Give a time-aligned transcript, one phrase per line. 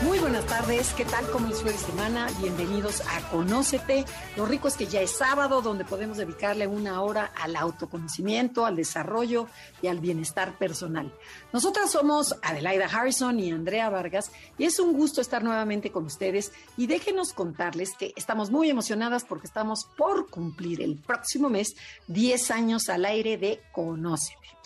[0.00, 1.30] Muy buenas tardes, ¿qué tal?
[1.30, 2.26] ¿Cómo les fue de semana?
[2.40, 4.04] Bienvenidos a Conócete.
[4.36, 8.74] Lo rico es que ya es sábado, donde podemos dedicarle una hora al autoconocimiento, al
[8.74, 9.46] desarrollo
[9.80, 11.14] y al bienestar personal.
[11.52, 16.50] Nosotras somos Adelaida Harrison y Andrea Vargas, y es un gusto estar nuevamente con ustedes.
[16.76, 21.76] Y déjenos contarles que estamos muy emocionadas porque estamos por cumplir el próximo mes
[22.08, 24.61] 10 años al aire de Conócete.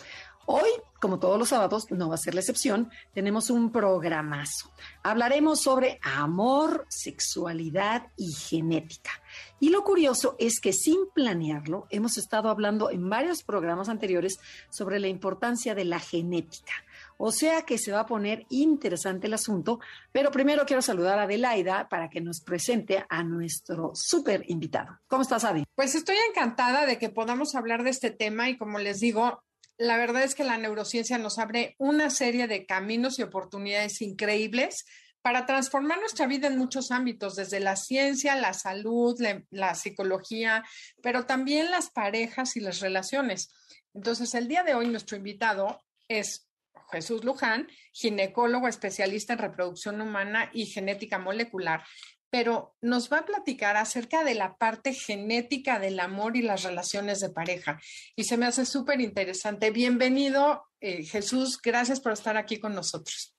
[0.49, 0.69] Hoy,
[1.01, 4.71] como todos los sábados, no va a ser la excepción, tenemos un programazo.
[5.03, 9.11] Hablaremos sobre amor, sexualidad y genética.
[9.59, 15.01] Y lo curioso es que sin planearlo, hemos estado hablando en varios programas anteriores sobre
[15.01, 16.71] la importancia de la genética.
[17.17, 19.81] O sea que se va a poner interesante el asunto,
[20.13, 24.97] pero primero quiero saludar a Adelaida para que nos presente a nuestro súper invitado.
[25.07, 25.65] ¿Cómo estás, Adi?
[25.75, 29.43] Pues estoy encantada de que podamos hablar de este tema y como les digo,
[29.77, 34.85] la verdad es que la neurociencia nos abre una serie de caminos y oportunidades increíbles
[35.21, 40.63] para transformar nuestra vida en muchos ámbitos, desde la ciencia, la salud, la, psicología,
[41.01, 43.49] pero también las parejas y las relaciones.
[43.93, 46.47] Entonces, el día de hoy nuestro invitado es
[46.91, 51.83] Jesús Luján, ginecólogo especialista en reproducción humana y genética molecular,
[52.29, 57.19] pero nos va a platicar acerca de la parte genética del amor y las relaciones
[57.19, 57.79] de pareja.
[58.15, 59.71] Y se me hace súper interesante.
[59.71, 61.59] Bienvenido, eh, Jesús.
[61.61, 63.33] Gracias por estar aquí con nosotros.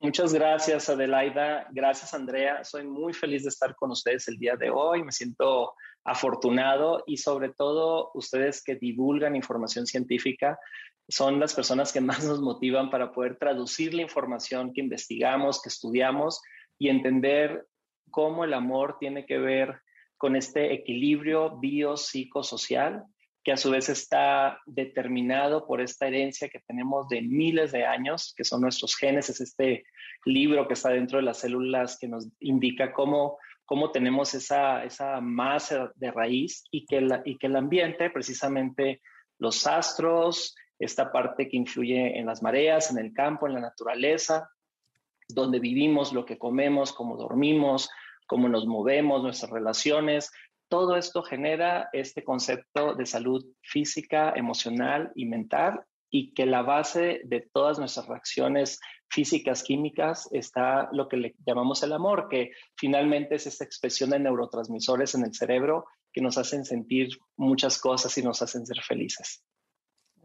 [0.00, 1.66] Muchas gracias, Adelaida.
[1.72, 2.62] Gracias, Andrea.
[2.62, 5.02] Soy muy feliz de estar con ustedes el día de hoy.
[5.02, 10.58] Me siento afortunado y sobre todo ustedes que divulgan información científica
[11.08, 15.70] son las personas que más nos motivan para poder traducir la información que investigamos, que
[15.70, 16.40] estudiamos
[16.78, 17.66] y entender
[18.10, 19.80] cómo el amor tiene que ver
[20.16, 23.04] con este equilibrio biopsicosocial
[23.44, 28.34] que a su vez está determinado por esta herencia que tenemos de miles de años,
[28.36, 29.84] que son nuestros genes, es este
[30.26, 35.20] libro que está dentro de las células que nos indica cómo, cómo tenemos esa, esa
[35.20, 39.00] masa de raíz y que, y que el ambiente, precisamente
[39.38, 44.50] los astros, esta parte que influye en las mareas, en el campo, en la naturaleza,
[45.28, 47.90] donde vivimos, lo que comemos, cómo dormimos,
[48.26, 50.30] cómo nos movemos, nuestras relaciones.
[50.68, 57.20] Todo esto genera este concepto de salud física, emocional y mental y que la base
[57.24, 58.80] de todas nuestras reacciones
[59.10, 64.18] físicas, químicas, está lo que le llamamos el amor, que finalmente es esta expresión de
[64.18, 69.44] neurotransmisores en el cerebro que nos hacen sentir muchas cosas y nos hacen ser felices.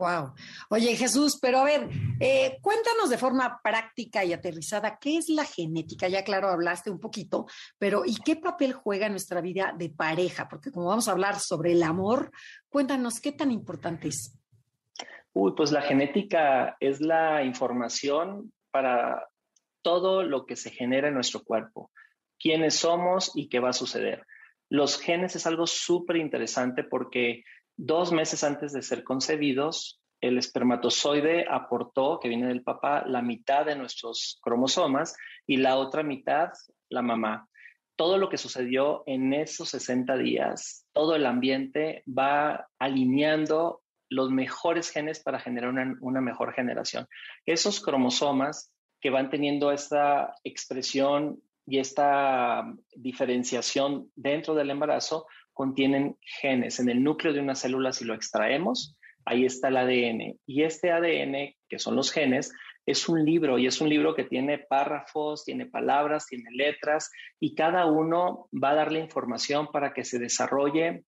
[0.04, 0.34] Wow.
[0.70, 1.88] Oye, Jesús, pero a ver,
[2.20, 6.10] eh, cuéntanos de forma práctica y aterrizada qué es la genética.
[6.10, 7.46] Ya claro, hablaste un poquito,
[7.78, 10.50] pero ¿y qué papel juega en nuestra vida de pareja?
[10.50, 12.32] Porque como vamos a hablar sobre el amor,
[12.68, 14.38] cuéntanos qué tan importante es.
[15.32, 19.30] Uy, pues la genética es la información para
[19.82, 21.92] todo lo que se genera en nuestro cuerpo,
[22.38, 24.26] quiénes somos y qué va a suceder.
[24.68, 31.46] Los genes es algo súper interesante porque Dos meses antes de ser concebidos, el espermatozoide
[31.50, 36.50] aportó, que viene del papá, la mitad de nuestros cromosomas y la otra mitad
[36.90, 37.50] la mamá.
[37.96, 44.90] Todo lo que sucedió en esos 60 días, todo el ambiente va alineando los mejores
[44.90, 47.08] genes para generar una, una mejor generación.
[47.46, 52.64] Esos cromosomas que van teniendo esta expresión y esta
[52.96, 56.80] diferenciación dentro del embarazo contienen genes.
[56.80, 60.40] En el núcleo de una célula, si lo extraemos, ahí está el ADN.
[60.46, 62.52] Y este ADN, que son los genes,
[62.86, 67.56] es un libro y es un libro que tiene párrafos, tiene palabras, tiene letras y
[67.56, 71.06] cada uno va a darle información para que se desarrolle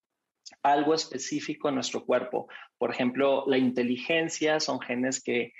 [0.62, 2.48] algo específico en nuestro cuerpo.
[2.78, 5.52] Por ejemplo, la inteligencia son genes que,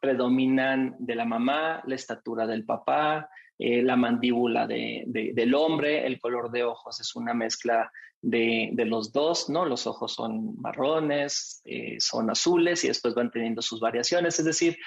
[0.00, 3.28] predominan de la mamá, la estatura del papá,
[3.62, 7.92] eh, la mandíbula del hombre, el color de ojos es una mezcla
[8.22, 9.66] de, los dos, ¿no?
[9.66, 14.78] Los ojos son marrones, eh, son azules y después van teniendo sus variaciones, es decir,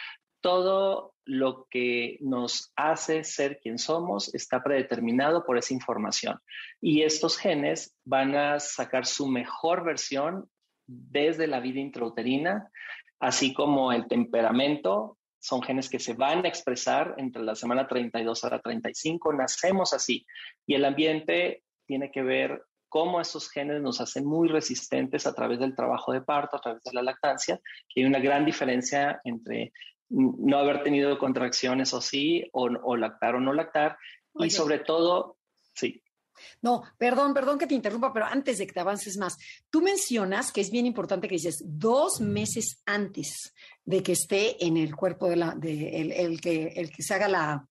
[0.42, 6.40] todo lo que nos hace ser quien somos está predeterminado por esa información.
[6.81, 10.50] Y estos genes van a sacar su mejor versión
[10.88, 12.72] desde la vida intrauterina,
[13.19, 18.45] así como el temperamento, son genes que se van a expresar entre la semana 32
[18.45, 20.25] a la 35, nacemos así.
[20.66, 25.60] Y el ambiente tiene que ver cómo estos genes nos hacen muy resistentes a través
[25.60, 27.60] del trabajo de parto, a través de la lactancia,
[27.90, 29.74] que hay una gran diferencia entre
[30.07, 33.98] no haber tenido contracciones o sí, o, lactar o no lactar,
[34.36, 35.38] y sobre todo,
[35.74, 36.03] sí.
[36.62, 39.38] No, perdón, perdón que te interrumpa, pero antes de que te avances más,
[39.69, 43.53] tú mencionas que es bien importante que dices dos meses antes
[43.85, 47.27] de que esté en el cuerpo de la, de el, que, el que se haga
[47.27, 47.68] la,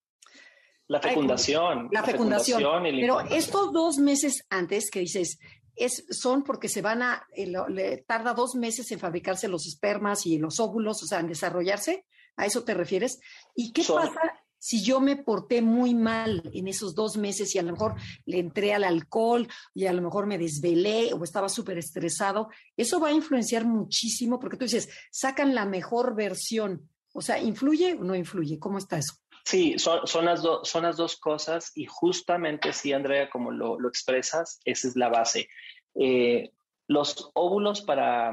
[0.87, 1.89] la fecundación.
[1.91, 2.63] La, fecundación.
[2.83, 5.39] Pero estos dos meses antes que dices,
[5.75, 10.27] es, son porque se van a, eh, le tarda dos meses en fabricarse los espermas
[10.27, 12.07] y los óvulos, o sea, en desarrollarse.
[12.37, 13.21] ¿A eso te refieres?
[13.55, 17.63] ¿Y qué pasa si yo me porté muy mal en esos dos meses y a
[17.63, 21.79] lo mejor le entré al alcohol y a lo mejor me desvelé o estaba súper
[21.79, 22.49] estresado?
[22.77, 26.89] Eso va a influenciar muchísimo porque tú dices, sacan la mejor versión.
[27.13, 28.61] O sea, ¿influye o no influye?
[28.61, 29.15] ¿Cómo está eso?
[29.45, 34.87] Sí, son, las, son las dos cosas y justamente sí, Andrea, como lo, expresas, esa
[34.87, 35.49] es la base.
[35.97, 36.53] Eh,
[36.87, 38.33] los óvulos para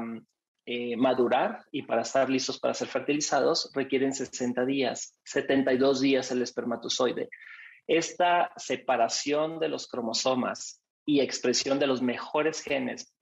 [0.72, 6.42] eh, madurar y para estar listos para ser fertilizados requieren 60 días, 72 días el
[6.42, 7.28] espermatozoide.
[7.88, 13.12] Esta separación de los cromosomas y expresión de los mejores genes,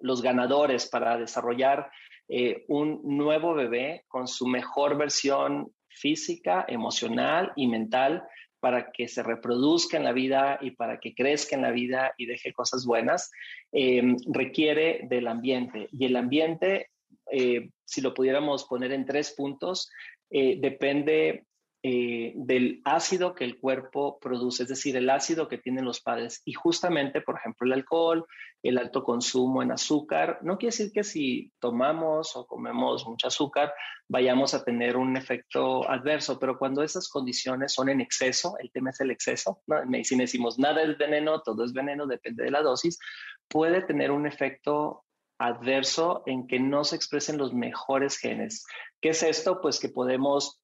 [0.00, 1.90] los ganadores para desarrollar
[2.30, 8.26] eh, un nuevo bebé con su mejor versión física, emocional y mental
[8.66, 12.26] para que se reproduzca en la vida y para que crezca en la vida y
[12.26, 13.30] deje cosas buenas,
[13.70, 15.88] eh, requiere del ambiente.
[15.92, 16.90] Y el ambiente,
[17.30, 19.88] eh, si lo pudiéramos poner en tres puntos,
[20.30, 21.44] eh, depende
[21.88, 26.42] eh, del ácido que el cuerpo produce, es decir, el ácido que tienen los padres.
[26.44, 28.26] Y justamente, por ejemplo, el alcohol,
[28.60, 33.72] el alto consumo en azúcar, no quiere decir que si tomamos o comemos mucho azúcar
[34.08, 38.90] vayamos a tener un efecto adverso, pero cuando esas condiciones son en exceso, el tema
[38.90, 39.80] es el exceso, ¿no?
[39.80, 42.98] en medicina decimos nada es veneno, todo es veneno, depende de la dosis,
[43.46, 45.04] puede tener un efecto
[45.38, 48.66] adverso en que no se expresen los mejores genes.
[49.00, 49.60] ¿Qué es esto?
[49.60, 50.60] Pues que podemos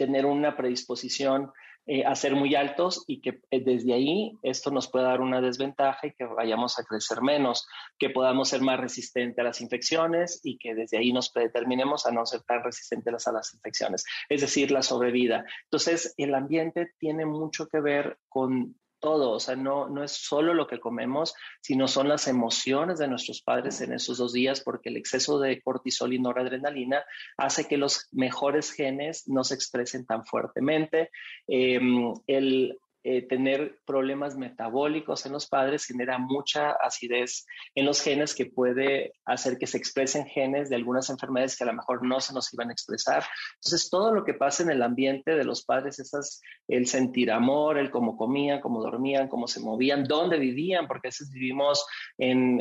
[0.00, 1.52] tener una predisposición
[1.86, 5.42] eh, a ser muy altos y que eh, desde ahí esto nos pueda dar una
[5.42, 7.66] desventaja y que vayamos a crecer menos,
[7.98, 12.12] que podamos ser más resistentes a las infecciones y que desde ahí nos predeterminemos a
[12.12, 15.44] no ser tan resistentes a las infecciones, es decir, la sobrevida.
[15.64, 20.54] Entonces, el ambiente tiene mucho que ver con todo, o sea, no, no es solo
[20.54, 24.90] lo que comemos, sino son las emociones de nuestros padres en esos dos días, porque
[24.90, 27.04] el exceso de cortisol y noradrenalina
[27.36, 31.10] hace que los mejores genes no se expresen tan fuertemente.
[31.48, 38.34] Em, el eh, tener problemas metabólicos en los padres genera mucha acidez en los genes
[38.34, 42.20] que puede hacer que se expresen genes de algunas enfermedades que a lo mejor no
[42.20, 43.24] se nos iban a expresar.
[43.56, 47.78] Entonces, todo lo que pasa en el ambiente de los padres, esas, el sentir amor,
[47.78, 51.86] el cómo comían, cómo dormían, cómo se movían, dónde vivían, porque a veces vivimos
[52.18, 52.60] en,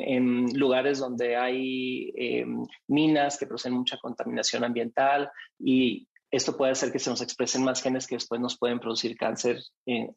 [0.58, 2.46] lugares donde hay eh,
[2.88, 7.82] minas que producen mucha contaminación ambiental y esto puede hacer que se nos expresen más
[7.82, 9.62] genes que después nos pueden producir cáncer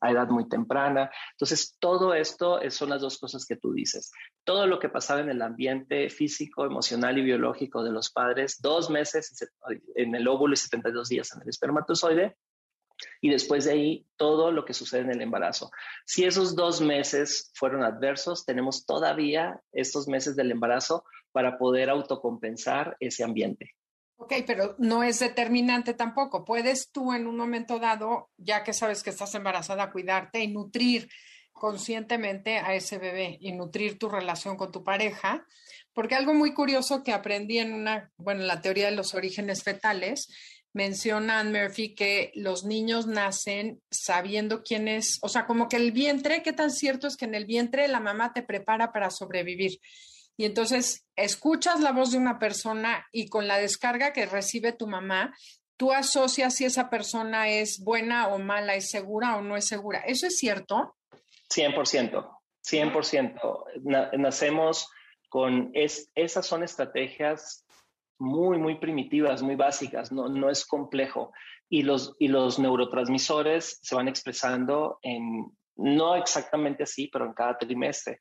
[0.00, 1.10] a edad muy temprana.
[1.32, 4.12] Entonces, todo esto son las dos cosas que tú dices.
[4.44, 8.90] Todo lo que pasaba en el ambiente físico, emocional y biológico de los padres, dos
[8.90, 9.34] meses
[9.94, 12.36] en el óvulo y 72 días en el espermatozoide,
[13.20, 15.70] y después de ahí todo lo que sucede en el embarazo.
[16.04, 22.96] Si esos dos meses fueron adversos, tenemos todavía estos meses del embarazo para poder autocompensar
[23.00, 23.74] ese ambiente.
[24.22, 26.44] Ok, pero no es determinante tampoco.
[26.44, 31.08] Puedes tú en un momento dado, ya que sabes que estás embarazada, cuidarte y nutrir
[31.50, 35.44] conscientemente a ese bebé y nutrir tu relación con tu pareja.
[35.92, 39.64] Porque algo muy curioso que aprendí en una, bueno, en la teoría de los orígenes
[39.64, 40.28] fetales,
[40.72, 46.44] menciona Murphy que los niños nacen sabiendo quién es, o sea, como que el vientre,
[46.44, 49.80] qué tan cierto es que en el vientre la mamá te prepara para sobrevivir
[50.36, 54.86] y entonces escuchas la voz de una persona y con la descarga que recibe tu
[54.86, 55.34] mamá,
[55.76, 60.00] tú asocias si esa persona es buena o mala, es segura o no es segura.
[60.00, 60.96] ¿Eso es cierto?
[61.54, 62.28] 100%,
[62.64, 64.18] 100%.
[64.18, 64.88] nacemos
[65.28, 67.66] con, esas son estrategias
[68.18, 71.32] muy, muy primitivas, muy básicas, no, no es complejo.
[71.68, 75.46] Y los, y los neurotransmisores se van expresando en,
[75.76, 78.18] no exactamente así, pero en cada trimestre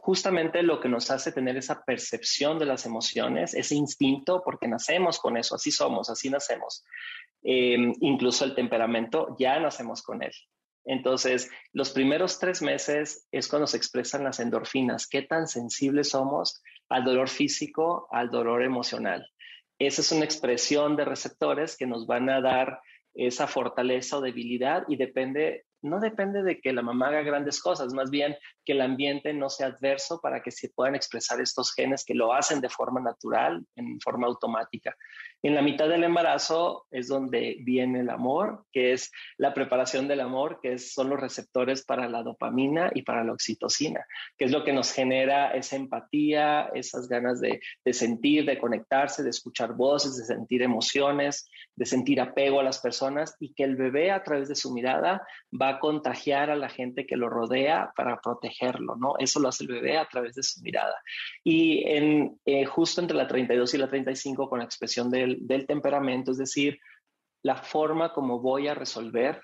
[0.00, 5.18] justamente lo que nos hace tener esa percepción de las emociones, ese instinto, porque nacemos
[5.18, 6.84] con eso, así somos, así nacemos.
[7.42, 10.32] Em, incluso el temperamento, ya nacemos con él.
[10.84, 16.62] Entonces, los primeros tres meses es cuando se expresan las endorfinas, qué tan sensibles somos
[16.88, 19.26] al dolor físico, al dolor emocional.
[19.78, 22.80] Esa es una expresión de receptores que nos van a dar
[23.14, 27.92] esa fortaleza o debilidad y depende no depende de que la mamá haga grandes cosas,
[27.94, 32.04] más bien que el ambiente no sea adverso para que se puedan expresar estos genes
[32.04, 34.96] que lo hacen de forma natural, en forma automática.
[35.42, 40.20] En la mitad del embarazo es donde viene el amor, que es la preparación del
[40.20, 44.04] amor, que son los receptores para la dopamina y para la oxitocina,
[44.36, 49.30] que es lo que nos genera esa empatía, esas ganas de, sentir, de conectarse, de
[49.30, 54.10] escuchar voces, de sentir emociones, de sentir apego a las personas y que el bebé
[54.10, 58.20] a través de su mirada va a contagiar a la gente que lo rodea para
[58.20, 59.14] protegerlo, ¿no?
[59.18, 60.96] Eso lo hace el bebé a través de su mirada.
[61.42, 61.82] Y
[62.44, 66.38] eh, justo entre la 32 y la 35 con la expresión del, del temperamento, es
[66.38, 66.78] decir,
[67.42, 69.40] la forma como voy a resolver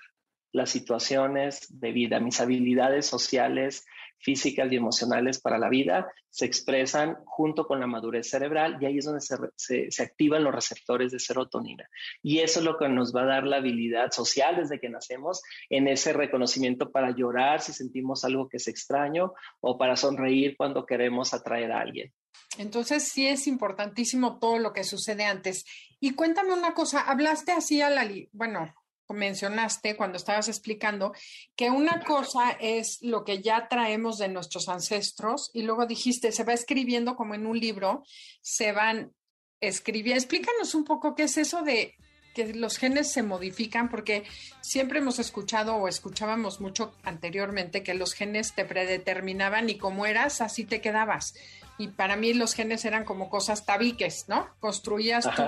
[0.51, 3.85] las situaciones de vida, mis habilidades sociales,
[4.19, 8.97] físicas y emocionales para la vida se expresan junto con la madurez cerebral y ahí
[8.97, 11.87] es donde se, se, activan los receptores de serotonina.
[12.21, 15.41] Y eso es lo que nos va a dar la habilidad social desde que nacemos
[15.69, 20.85] en ese reconocimiento para llorar si sentimos algo que es extraño o para sonreír cuando
[20.85, 22.11] queremos atraer a alguien.
[22.57, 25.65] Entonces sí es importantísimo todo lo que sucede antes.
[25.99, 28.73] Y cuéntame una cosa, hablaste así a la, bueno,
[29.13, 31.13] mencionaste cuando estabas explicando
[31.55, 36.43] que una cosa es lo que ya traemos de nuestros ancestros y luego dijiste, se
[36.43, 38.03] va escribiendo como en un libro,
[38.41, 39.13] se van
[39.61, 40.19] escribiendo.
[40.19, 41.95] Explícanos un poco qué es eso de
[42.37, 44.23] que los genes se modifican, porque
[44.61, 50.41] siempre hemos escuchado o escuchábamos mucho anteriormente que los genes te predeterminaban y como eras,
[50.41, 51.33] así te quedabas.
[51.79, 54.47] Y para mí los genes eran como cosas tabiques, ¿no?
[54.59, 55.41] Construías tu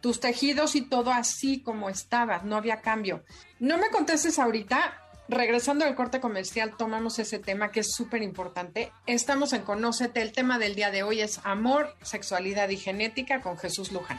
[0.00, 3.24] tus tejidos y todo así como estaba, no había cambio.
[3.58, 8.92] No me contestes ahorita, regresando al corte comercial, tomamos ese tema que es súper importante.
[9.06, 13.56] Estamos en Conócete, el tema del día de hoy es amor, sexualidad y genética con
[13.56, 14.18] Jesús Luján.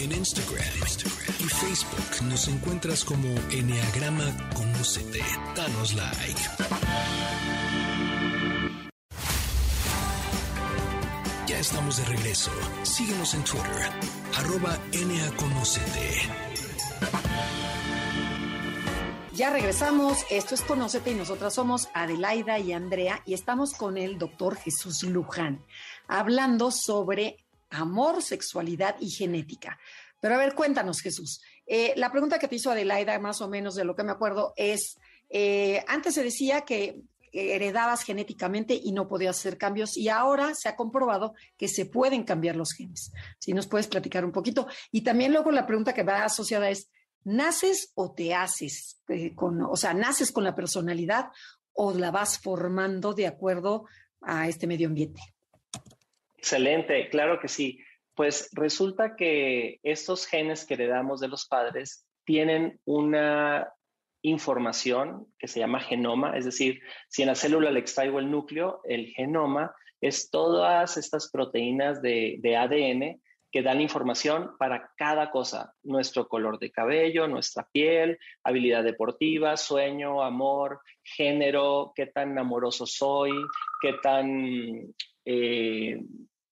[0.00, 0.64] En Instagram,
[1.40, 5.20] y Facebook nos encuentras como Enneagrama Conócete.
[5.56, 6.40] Danos like.
[11.48, 12.52] Ya estamos de regreso.
[12.84, 13.90] Síguenos en Twitter,
[14.36, 14.78] arroba.
[19.32, 24.18] Ya regresamos, esto es Conócete y nosotras somos Adelaida y Andrea y estamos con el
[24.18, 25.64] doctor Jesús Luján,
[26.06, 27.36] hablando sobre
[27.70, 29.78] amor, sexualidad y genética.
[30.20, 31.40] Pero a ver, cuéntanos Jesús.
[31.66, 34.52] Eh, la pregunta que te hizo Adelaida, más o menos de lo que me acuerdo,
[34.56, 34.98] es,
[35.28, 40.68] eh, antes se decía que heredabas genéticamente y no podías hacer cambios y ahora se
[40.68, 43.12] ha comprobado que se pueden cambiar los genes.
[43.38, 44.66] Si nos puedes platicar un poquito.
[44.90, 46.90] Y también luego la pregunta que va asociada es,
[47.24, 49.00] ¿naces o te haces?
[49.08, 51.26] Eh, con, o sea, ¿naces con la personalidad
[51.72, 53.84] o la vas formando de acuerdo
[54.22, 55.20] a este medio ambiente?
[56.38, 57.80] Excelente, claro que sí.
[58.14, 63.72] Pues resulta que estos genes que heredamos de los padres tienen una
[64.22, 68.80] información que se llama genoma, es decir, si en la célula le extraigo el núcleo,
[68.84, 76.28] el genoma es todas estas proteínas de, ADN que dan información para cada cosa, nuestro
[76.28, 83.32] color de cabello, nuestra piel, habilidad deportiva, sueño, amor, género, qué tan amoroso soy,
[83.80, 86.00] qué tan eh,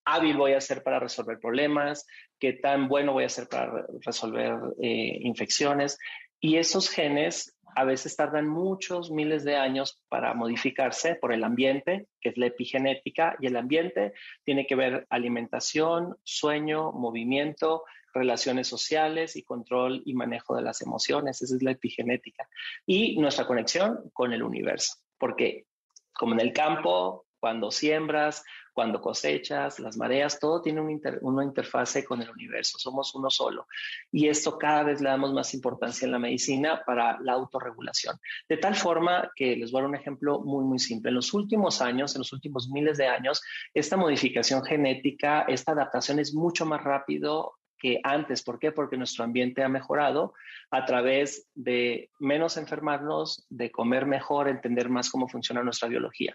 [0.06, 2.06] hábil voy a ser para resolver problemas,
[2.38, 5.98] qué tan bueno voy a ser para resolver eh, infecciones.
[6.40, 12.06] Y esos genes a veces tardan muchos miles de años para modificarse por el ambiente,
[12.20, 17.84] que es la epigenética, y el ambiente tiene que ver alimentación, sueño, movimiento,
[18.14, 21.42] relaciones sociales y control y manejo de las emociones.
[21.42, 22.48] Esa es la epigenética.
[22.86, 25.66] Y nuestra conexión con el universo, porque
[26.14, 28.42] como en el campo, cuando siembras,
[28.76, 30.82] cuando cosechas, las mareas, todo tiene
[31.22, 33.68] una interfase con el universo, somos uno solo.
[34.12, 38.18] Y esto cada vez le damos más importancia en la medicina para la autorregulación.
[38.46, 41.08] De tal forma que les voy a dar un ejemplo muy, muy simple.
[41.08, 43.40] En los últimos años, en los últimos miles de años,
[43.72, 48.42] esta modificación genética, esta adaptación es mucho más rápido que antes.
[48.42, 48.72] ¿Por qué?
[48.72, 50.34] Porque nuestro ambiente ha mejorado
[50.70, 56.34] a través de menos enfermarnos, de comer mejor, entender más cómo funciona nuestra biología.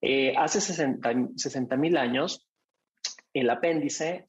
[0.00, 2.46] Eh, hace 60 mil años,
[3.32, 4.26] el apéndice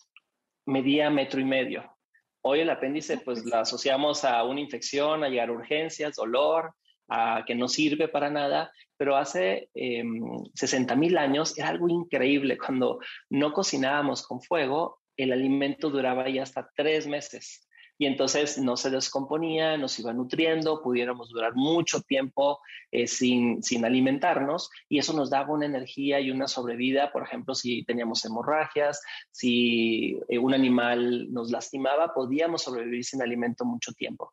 [0.65, 1.95] medía metro y medio.
[2.41, 6.73] Hoy el apéndice, pues la asociamos a una infección, a llegar a urgencias, dolor,
[7.09, 10.03] a que no sirve para nada, pero hace eh,
[10.53, 12.57] 60 mil años era algo increíble.
[12.57, 12.99] Cuando
[13.29, 17.68] no cocinábamos con fuego, el alimento duraba ya hasta tres meses
[17.99, 23.83] y entonces no se descomponía, nos iba nutriendo, pudiéramos durar mucho tiempo eh, sin, sin
[23.83, 29.01] alimentarnos y eso nos daba una energía y una sobrevida, por ejemplo, si teníamos hemorragias,
[29.31, 34.31] si eh, un animal nos lastimaba, podíamos sobrevivir sin alimento mucho tiempo.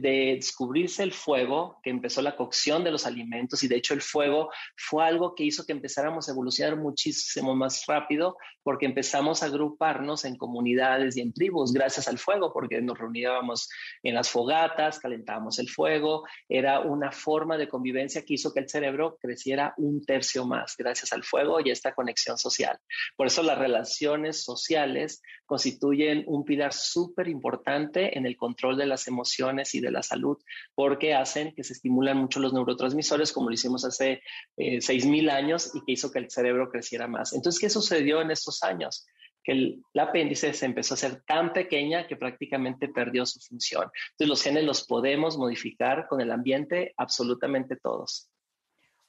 [0.00, 4.02] De descubrirse el fuego, que empezó la cocción de los alimentos y de hecho el
[4.02, 9.46] fuego fue algo que hizo que empezáramos a evolucionar muchísimo más rápido porque empezamos a
[9.46, 13.68] agruparnos en comunidades y en tribus gracias al fuego, porque nos reuníamos
[14.02, 18.68] en las fogatas, calentábamos el fuego, era una forma de convivencia que hizo que el
[18.68, 22.78] cerebro creciera un tercio más gracias al fuego y esta conexión social.
[23.16, 29.06] Por eso las relaciones sociales constituyen un pilar súper importante en el control de las
[29.06, 30.38] emociones y de la salud,
[30.74, 34.22] porque hacen que se estimulan mucho los neurotransmisores, como lo hicimos hace
[34.56, 37.32] eh, 6.000 años y que hizo que el cerebro creciera más.
[37.32, 39.06] Entonces, ¿qué sucedió en estos años?
[39.46, 43.88] que el, apéndice se empezó a hacer tan pequeña que prácticamente perdió su función.
[44.10, 48.28] Entonces los genes los podemos modificar con el ambiente absolutamente todos.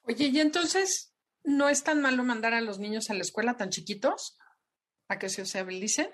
[0.04, 3.72] Oye, y entonces, ¿no es tan malo mandar a los niños a la escuela tan
[3.72, 4.38] chiquitos
[5.08, 6.08] a que se sociabilicen?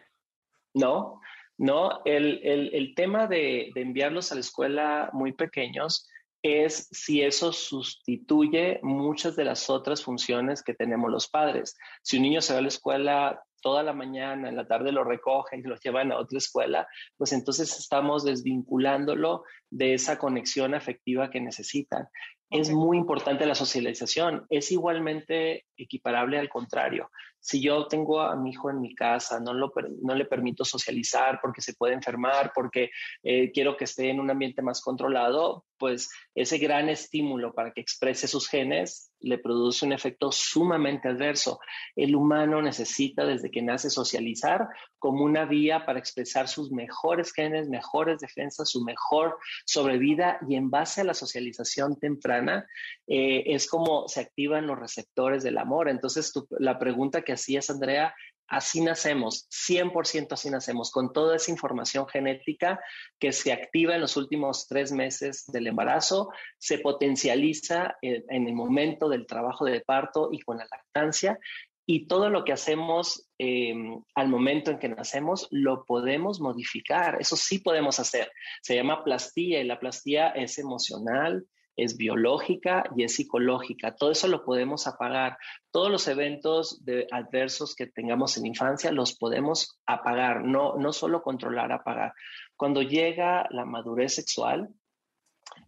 [0.73, 1.19] No,
[1.57, 6.07] no, el, el, el tema de, de, enviarlos a la escuela muy pequeños
[6.41, 11.77] es si eso sustituye muchas de las otras funciones que tenemos los padres.
[12.01, 15.05] Si un niño se va a la escuela toda la mañana, en la tarde lo
[15.05, 21.31] recogen y lo llevan a otra escuela, pues entonces estamos desvinculándolo de esa conexión afectiva
[21.31, 22.09] que necesitan.
[22.49, 24.45] Es muy importante la socialización.
[24.49, 27.09] Es igualmente equiparable al contrario.
[27.43, 31.39] Si yo tengo a mi hijo en mi casa, no, lo, no le permito socializar
[31.41, 32.89] porque se puede enfermar, porque
[33.21, 37.81] eh, quiero que esté en un ambiente más controlado, pues ese gran estímulo para que
[37.81, 41.59] exprese sus genes le produce un efecto sumamente adverso.
[41.93, 47.67] El humano necesita desde que nace socializar como una vía para expresar sus mejores genes,
[47.67, 52.65] mejores defensas, su mejor sobrevida y en base a la socialización temprana
[53.05, 55.89] eh, es como se activan los receptores del amor.
[55.89, 58.15] Entonces, la pregunta que hacías, Andrea,
[58.47, 62.79] así nacemos, 100% así nacemos, con toda esa información genética
[63.19, 69.09] que se activa en los últimos tres meses del embarazo, se potencializa en, el momento
[69.09, 71.39] del trabajo de parto y con la lactancia.
[71.85, 77.17] Y todo lo que hacemos em, al momento en que nacemos lo podemos modificar.
[77.19, 78.31] Eso sí podemos hacer.
[78.61, 83.95] Se llama plastía y la plastía es emocional, es biológica y es psicológica.
[83.95, 85.37] Todo eso lo podemos apagar.
[85.71, 86.81] Todos los eventos
[87.11, 92.13] adversos que tengamos en infancia los podemos apagar, no, no solo controlar, apagar.
[92.55, 94.69] Cuando llega la madurez sexual,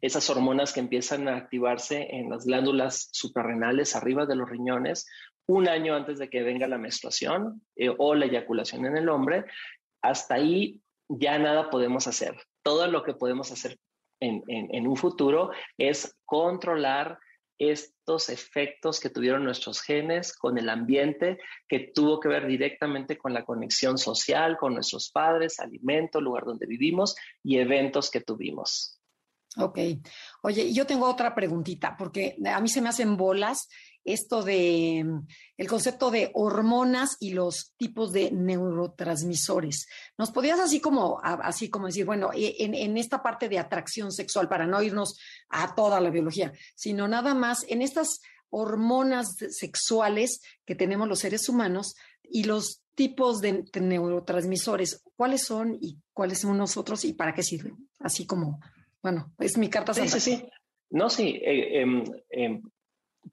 [0.01, 5.07] esas hormonas que empiezan a activarse en las glándulas suprarrenales arriba de los riñones,
[5.47, 9.45] un año antes de que venga la menstruación eh, o la eyaculación en el hombre,
[10.01, 12.35] hasta ahí ya nada podemos hacer.
[12.63, 13.77] Todo lo que podemos hacer
[14.19, 17.19] en, un futuro es controlar
[17.57, 23.33] estos efectos que tuvieron nuestros genes con el ambiente, que tuvo que ver directamente con
[23.33, 28.99] la conexión social, con nuestros padres, alimento, lugar donde vivimos y eventos que tuvimos.
[29.57, 29.79] Ok.
[30.43, 33.69] Oye, yo tengo otra preguntita, porque a mí se me hacen bolas
[34.05, 39.87] esto de mm, el concepto de hormonas y los tipos de neurotransmisores.
[40.17, 44.11] ¿Nos podías así como, así como decir, bueno, e, en, en, esta parte de atracción
[44.11, 50.41] sexual, para no irnos a toda la biología, sino nada más en estas hormonas sexuales
[50.65, 56.57] que tenemos los seres humanos y los tipos de neurotransmisores, cuáles son y cuáles son
[56.57, 57.89] nosotros y para qué sirven?
[57.99, 58.61] Así como,
[59.03, 60.49] bueno, es mi carta Sí, sí, sí.
[60.89, 61.41] No, sí.
[61.43, 62.61] Eh, eh, eh,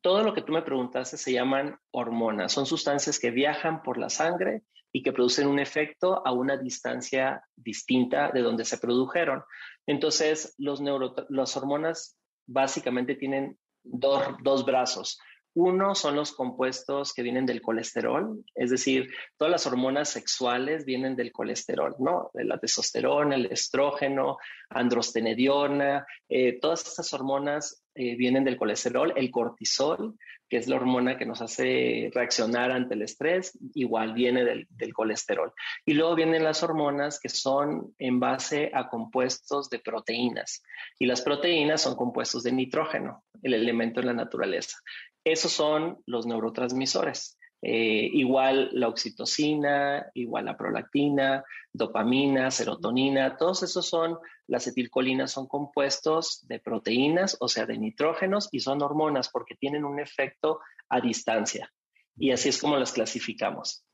[0.00, 2.52] todo lo que tú me preguntaste se llaman hormonas.
[2.52, 7.42] Son sustancias que viajan por la sangre y que producen un efecto a una distancia
[7.56, 9.42] distinta de donde se produjeron.
[9.86, 10.80] Entonces, los
[11.28, 15.18] las hormonas básicamente tienen dos, dos brazos.
[15.54, 21.14] Uno son los compuestos que vienen del colesterol, es decir, todas las hormonas sexuales vienen
[21.14, 22.30] del colesterol, ¿no?
[22.32, 24.38] La testosterona, el estrógeno,
[24.70, 30.16] androstenediona, eh, todas estas hormonas eh, vienen del colesterol, el cortisol,
[30.48, 34.92] que es la hormona que nos hace reaccionar ante el estrés, igual viene del, del,
[34.92, 35.52] colesterol.
[35.86, 40.62] Y luego vienen las hormonas que son en base a compuestos de proteínas.
[40.98, 44.78] Y las proteínas son compuestos de nitrógeno, el elemento en la naturaleza.
[45.24, 47.38] Esos son los neurotransmisores.
[47.64, 55.46] Eh, igual la oxitocina, igual la prolactina, dopamina, serotonina, todos esos son, las acetilcolinas son
[55.46, 61.00] compuestos de proteínas, o sea, de nitrógenos, y son hormonas porque tienen un efecto a
[61.00, 61.72] distancia.
[62.16, 63.84] Y así es como las clasificamos.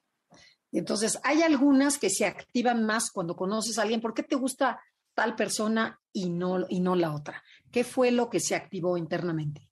[0.73, 4.01] Entonces, hay algunas que se activan más cuando conoces a alguien.
[4.01, 4.81] ¿Por qué te gusta
[5.15, 7.43] tal persona y no, y no la otra?
[7.71, 9.68] ¿Qué fue lo que se activó internamente?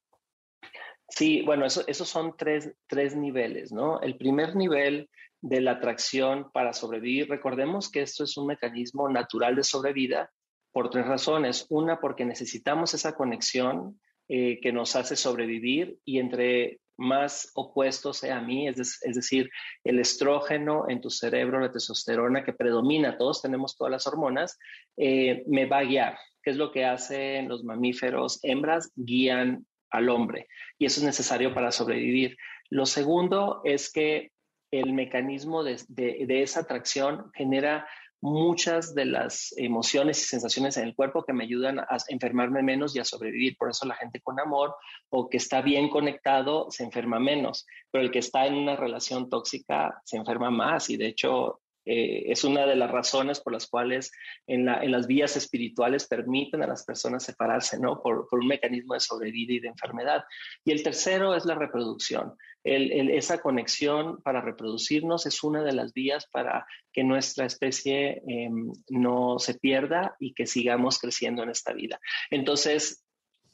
[1.08, 4.00] Sí, bueno, eso, esos son tres, tres niveles, ¿no?
[4.00, 5.08] El primer nivel
[5.40, 10.30] de la atracción para sobrevivir, recordemos que esto es un mecanismo natural de sobrevida
[10.72, 11.66] por tres razones.
[11.70, 18.38] Una, porque necesitamos esa conexión eh, que nos hace sobrevivir y entre más opuesto sea
[18.38, 19.50] a mí, es, decir,
[19.84, 24.58] el estrógeno en tu cerebro, la testosterona que predomina, todos tenemos todas las hormonas,
[24.96, 26.18] eh, me va a guiar.
[26.42, 28.38] ¿Qué es lo que hacen los mamíferos?
[28.42, 32.36] Hembras guían al hombre y eso es necesario para sobrevivir.
[32.70, 34.32] Lo segundo es que
[34.70, 37.86] el mecanismo de, de esa atracción genera
[38.20, 42.96] muchas de las emociones y sensaciones en el cuerpo que me ayudan a enfermarme menos
[42.96, 43.56] y a sobrevivir.
[43.56, 44.74] Por eso la gente con amor
[45.10, 49.28] o que está bien conectado se enferma menos, pero el que está en una relación
[49.28, 53.68] tóxica se enferma más y de hecho eh, es una de las razones por las
[53.68, 54.10] cuales
[54.46, 58.02] en, las vías espirituales permiten a las personas separarse, ¿no?
[58.02, 60.24] Por, un mecanismo de sobrevida y de enfermedad.
[60.64, 62.34] Y el tercero es la reproducción.
[62.64, 69.38] esa conexión para reproducirnos es una de las vías para que nuestra especie em, no
[69.38, 72.00] se pierda y que sigamos creciendo en esta vida.
[72.30, 73.05] Entonces,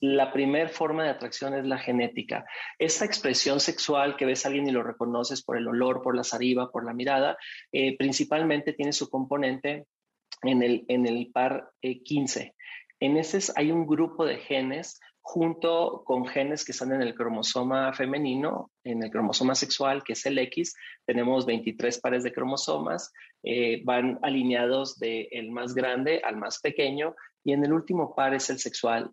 [0.03, 2.45] la primera forma de atracción es la genética.
[2.77, 6.25] Esa expresión sexual que ves a alguien y lo reconoces por el olor, por la
[6.25, 7.37] saliva, por la mirada,
[7.71, 9.87] eh, principalmente tiene su componente
[10.43, 12.41] en el, en el par 15.
[12.41, 12.55] Eh,
[12.99, 17.93] en ese hay un grupo de genes junto con genes que están en el cromosoma
[17.93, 20.75] femenino, en el cromosoma sexual, que es el X.
[21.07, 23.13] Tenemos 23 pares de cromosomas,
[23.45, 28.51] eh, van alineados del más grande al más pequeño, y en el último par es
[28.51, 29.13] el sexual,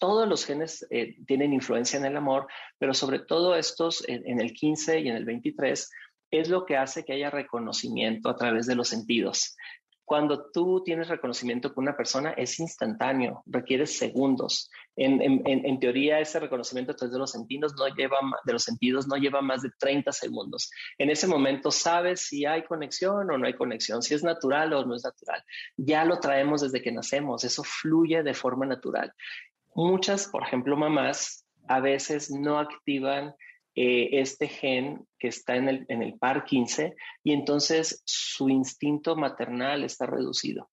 [0.00, 4.52] todos los genes eh, tienen influencia en el amor, pero sobre todo estos en, el
[4.52, 5.90] 15 y en el 23
[6.32, 9.56] es lo que hace que haya reconocimiento a través de los sentidos.
[10.04, 14.68] Cuando tú tienes reconocimiento con una persona es instantáneo, requiere segundos.
[14.96, 19.16] En, teoría, ese reconocimiento a través de los sentidos no lleva de los sentidos no
[19.16, 20.68] lleva más de 30 segundos.
[20.98, 24.84] En ese momento sabes si hay conexión o no hay conexión, si es natural o
[24.84, 25.44] no es natural.
[25.76, 29.14] Ya lo traemos desde que nacemos, eso fluye de forma natural.
[29.74, 33.34] Muchas, por ejemplo, mamás a veces no activan
[33.76, 39.14] eh, este gen que está en el, en el par 15 y entonces su instinto
[39.14, 40.70] maternal está reducido.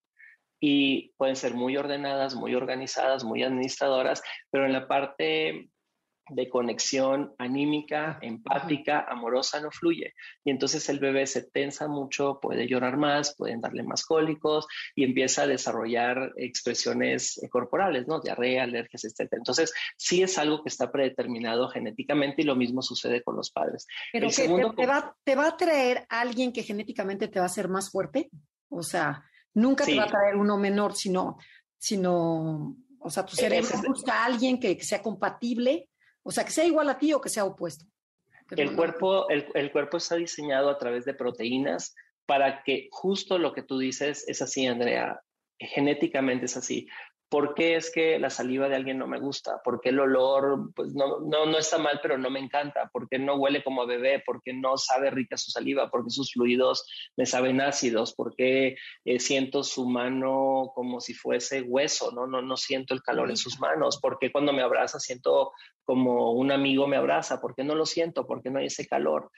[0.60, 5.70] Y pueden ser muy ordenadas, muy organizadas, muy administradoras, pero en la parte
[6.30, 10.14] de conexión anímica, empática, amorosa no fluye.
[10.44, 15.04] Y entonces el bebé se tensa mucho, puede llorar más, pueden darle más cólicos y
[15.04, 18.20] empieza a desarrollar expresiones corporales, ¿no?
[18.20, 19.34] Diarrea, alergias, etc.
[19.34, 23.88] Entonces sí es algo que está predeterminado genéticamente y lo mismo sucede con los padres.
[24.12, 27.92] Pero te, va, te va a traer alguien que genéticamente te va a hacer más
[27.92, 28.30] fuerte.
[28.70, 31.38] O sea, nunca te va a traer uno menor, sino,
[31.78, 35.90] sino, o sea, tu e-, cerebro busca a alguien que sea compatible
[36.28, 37.86] o sea, que sea igual a ti o que sea opuesto.
[38.52, 43.64] El cuerpo, el, cuerpo está diseñado a través de proteínas para que justo lo que
[43.64, 45.22] tú dices es así, Andrea.
[45.58, 46.88] Genéticamente es así.
[47.30, 49.62] ¿Por qué es que la saliva de alguien no me gusta?
[49.62, 52.90] ¿Por qué el olor, pues no, no, no está mal, pero no me encanta?
[52.94, 54.24] ¿Por qué no huele como a bebé?
[54.26, 55.90] ¿Por qué no sabe rica su saliva?
[55.90, 58.14] ¿Por qué sus fluidos me saben ácidos?
[58.14, 62.12] ¿Por qué eh, siento su mano como si fuese hueso?
[62.14, 62.28] ¿no?
[62.28, 64.00] No, no siento el calor en sus manos.
[64.00, 65.52] ¿Por qué cuando me abraza siento
[65.84, 67.42] como un amigo me abraza?
[67.42, 68.26] ¿Por qué no lo siento?
[68.26, 69.32] ¿Por qué no hay ese calor?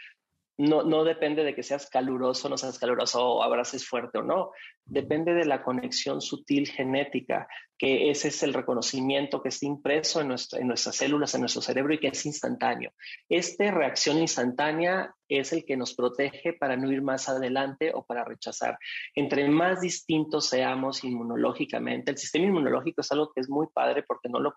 [0.59, 4.51] No, no depende de que seas caluroso, no seas caluroso o abraces fuerte o no.
[4.83, 10.27] Depende de la conexión sutil genética, que ese es el reconocimiento que está impreso en,
[10.27, 12.91] nuestra, en nuestras células, en nuestro cerebro y que es instantáneo.
[13.29, 18.25] Esta reacción instantánea es el que nos protege para no ir más adelante o para
[18.25, 18.77] rechazar.
[19.15, 24.27] Entre más distintos seamos inmunológicamente, el sistema inmunológico es algo que es muy padre porque
[24.27, 24.53] no lo,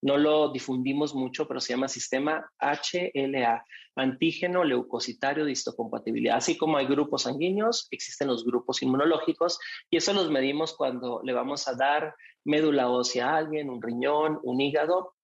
[0.00, 6.36] no lo difundimos mucho, pero se llama sistema HLA, antígeno leucocitario histocompatibilidad.
[6.36, 9.58] Así como hay grupos sanguíneos, existen los grupos inmunológicos
[9.90, 14.40] y eso los medimos cuando le vamos a dar médula ósea a alguien, un riñón,
[14.42, 15.14] un hígado,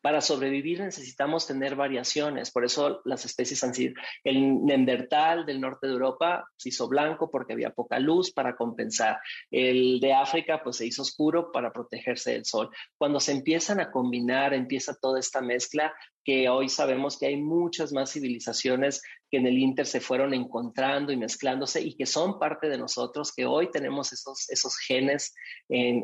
[0.00, 5.86] para sobrevivir necesitamos tener variaciones, por eso las especies han sido, el Neandertal del norte
[5.86, 9.18] de Europa se hizo blanco porque había poca luz para compensar,
[9.50, 12.70] el de África pues se hizo oscuro para protegerse del sol.
[12.96, 15.92] Cuando se empiezan a combinar, empieza toda esta mezcla
[16.24, 21.12] que hoy sabemos que hay muchas más civilizaciones que en el Inter se fueron encontrando
[21.12, 25.34] y mezclándose y que son parte de nosotros, que hoy tenemos esos, esos genes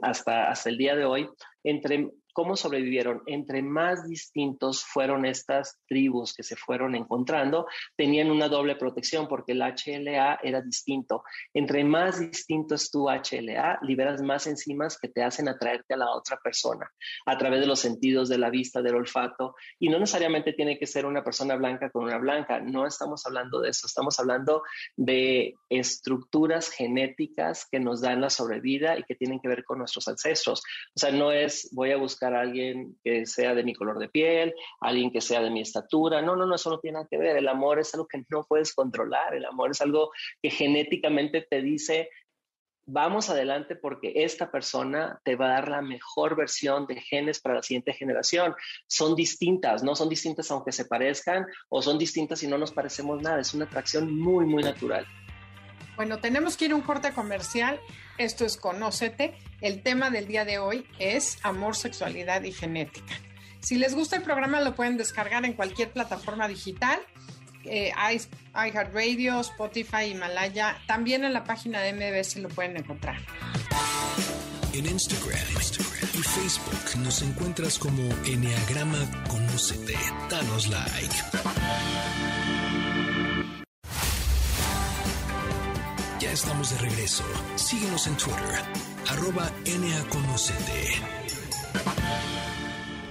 [0.02, 1.28] hasta, hasta el día de hoy.
[1.64, 3.22] Entre ¿cómo sobrevivieron?
[3.24, 9.52] Entre más distintos fueron estas tribus que se fueron encontrando, tenían una doble protección porque
[9.52, 11.24] el HLA era distinto.
[11.54, 16.10] Entre más distinto es tu HLA, liberas más enzimas que te hacen atraerte a la
[16.10, 16.92] otra persona
[17.24, 19.54] a través de los sentidos de la vista, del olfato.
[19.78, 22.60] Y no necesariamente tiene que ser una persona blanca con una blanca.
[22.60, 23.86] No estamos hablando de eso.
[23.86, 24.62] Estamos hablando
[24.94, 30.06] de estructuras genéticas que nos dan la sobrevida y que tienen que ver con nuestros
[30.06, 30.60] ancestros.
[30.94, 34.08] O sea, no es voy a buscar a alguien que sea de mi color de
[34.08, 36.22] piel, alguien que sea de mi estatura.
[36.22, 37.36] No, no, no, eso no tiene nada que ver.
[37.36, 39.34] El amor es algo que no puedes controlar.
[39.34, 40.10] El amor es algo
[40.42, 42.10] que genéticamente te dice,
[42.86, 47.56] vamos adelante porque esta persona te va a dar la mejor versión de genes para
[47.56, 48.54] la siguiente generación.
[48.86, 53.20] Son distintas, no son distintas aunque se parezcan o son distintas y no nos parecemos
[53.20, 53.40] nada.
[53.40, 55.06] Es una atracción muy, muy natural.
[55.96, 57.80] Bueno, tenemos que ir a un corte comercial.
[58.18, 59.34] Esto es Conócete.
[59.60, 63.14] El tema del día de hoy es amor, sexualidad y genética.
[63.60, 67.00] Si les gusta el programa, lo pueden descargar en cualquier plataforma digital.
[67.64, 67.92] Eh,
[68.54, 70.78] iHeartRadio, Spotify, Himalaya.
[70.86, 73.16] También en la página de MBS lo pueden encontrar.
[74.72, 78.98] En Instagram, Instagram y Facebook nos encuentras como Enneagrama
[79.28, 79.96] Conócete.
[80.30, 82.05] Danos like.
[86.36, 87.24] Estamos de regreso.
[87.54, 88.60] Síguenos en Twitter,
[89.08, 91.00] arroba NAConocete.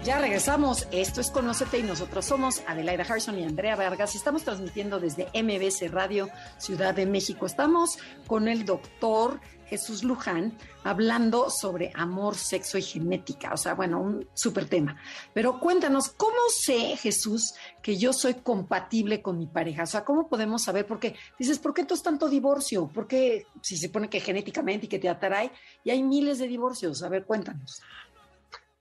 [0.04, 0.88] Ya regresamos.
[0.92, 4.14] Esto es Conócete y nosotros somos Adelaida Harrison y Andrea Vargas.
[4.14, 7.48] Estamos transmitiendo desde MBC Radio Ciudad de México.
[7.48, 13.54] Estamos con el doctor Jesús Luján hablando sobre amor, sexo y genética.
[13.54, 14.98] O sea, bueno, un súper tema.
[15.34, 19.84] Pero cuéntanos, ¿cómo sé, Jesús, que yo soy compatible con mi pareja?
[19.84, 20.86] O sea, ¿cómo podemos saber?
[20.86, 22.88] Porque dices, ¿por qué entonces tanto divorcio?
[22.88, 25.52] ¿Por qué si se pone que genéticamente y que te atrae?
[25.84, 27.04] Y hay miles de divorcios.
[27.04, 27.82] A ver, cuéntanos.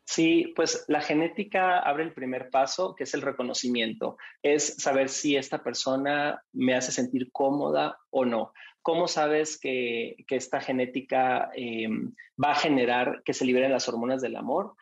[0.06, 4.18] Sí, pues la genética abre el primer paso, que es el reconocimiento.
[4.42, 8.52] Es saber si esta persona me hace sentir cómoda o no.
[8.84, 11.88] ¿Cómo sabes que, esta genética eh,
[12.36, 14.74] va a generar que se liberen las hormonas del amor?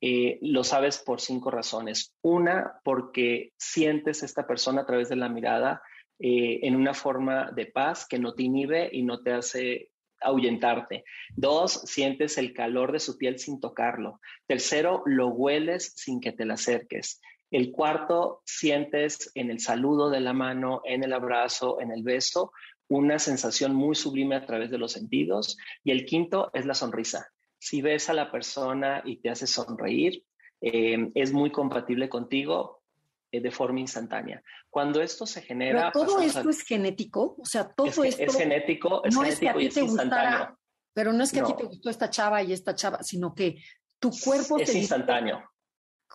[0.00, 2.14] Eh, lo sabes por cinco razones.
[2.22, 5.82] Una, porque sientes esta persona a través de la mirada
[6.20, 11.02] eh, en una forma de paz que no te inhibe y no te hace ahuyentarte.
[11.34, 14.20] Dos, sientes el calor de su piel sin tocarlo.
[14.46, 17.20] Tercero, lo hueles sin que te la acerques.
[17.50, 22.52] El cuarto, sientes en el saludo de la mano, en el abrazo, en el beso,
[22.90, 25.56] una sensación muy sublime a través de los sentidos.
[25.84, 27.32] Y el quinto es la sonrisa.
[27.58, 30.24] Si ves a la persona y te hace sonreír,
[30.60, 32.82] eh, es muy compatible contigo
[33.30, 34.42] eh, de forma instantánea.
[34.68, 35.92] Cuando esto se genera...
[35.92, 38.24] todo esto es genético, o sea, todo es, esto...
[38.24, 39.80] Es genético, es no genético es que a ti te.
[39.82, 40.58] Gustara,
[40.92, 43.62] pero no es que a ti te gustó esta chava y esta chava, sino que
[44.00, 44.58] tu cuerpo...
[44.58, 45.42] Es te instantáneo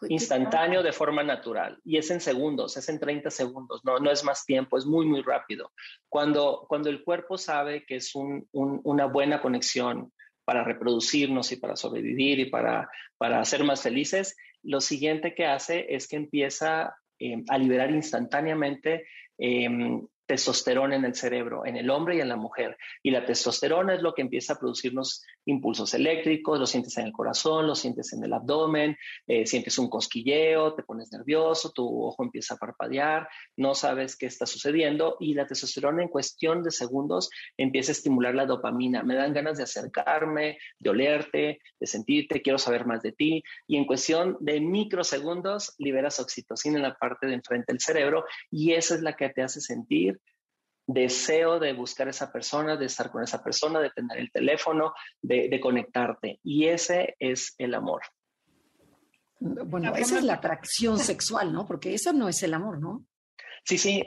[0.09, 4.23] instantáneo de forma natural y es en segundos, es en 30 segundos, no, no es
[4.23, 5.71] más tiempo, es muy, muy rápido.
[6.09, 10.11] Cuando, cuando el cuerpo sabe que es una buena conexión
[10.43, 15.93] para reproducirnos y para sobrevivir y para, para ser más felices, lo siguiente que hace
[15.93, 22.17] es que empieza eh, a liberar instantáneamente em, testosterona en el cerebro, en el hombre
[22.17, 22.77] y en la mujer.
[23.03, 27.13] Y la testosterona es lo que empieza a producirnos impulsos eléctricos, lo sientes en el
[27.13, 32.23] corazón, lo sientes en el abdomen, eh, sientes un cosquilleo, te pones nervioso, tu ojo
[32.23, 37.29] empieza a parpadear, no sabes qué está sucediendo y la testosterona en cuestión de segundos
[37.57, 39.03] empieza a estimular la dopamina.
[39.03, 43.77] Me dan ganas de acercarme, de olerte, de sentirte, quiero saber más de ti y
[43.77, 48.95] en cuestión de microsegundos liberas oxitocina en la parte de enfrente del cerebro y esa
[48.95, 50.14] es la que te hace sentir
[50.87, 54.93] deseo de buscar a esa persona, de estar con esa persona, de tener el teléfono,
[55.21, 56.39] de, conectarte.
[56.43, 58.01] Y ese es el amor.
[59.39, 61.65] Bueno, esa es la atracción sexual, ¿no?
[61.65, 63.05] Porque eso no es el amor, ¿no?
[63.63, 64.03] Sí, sí,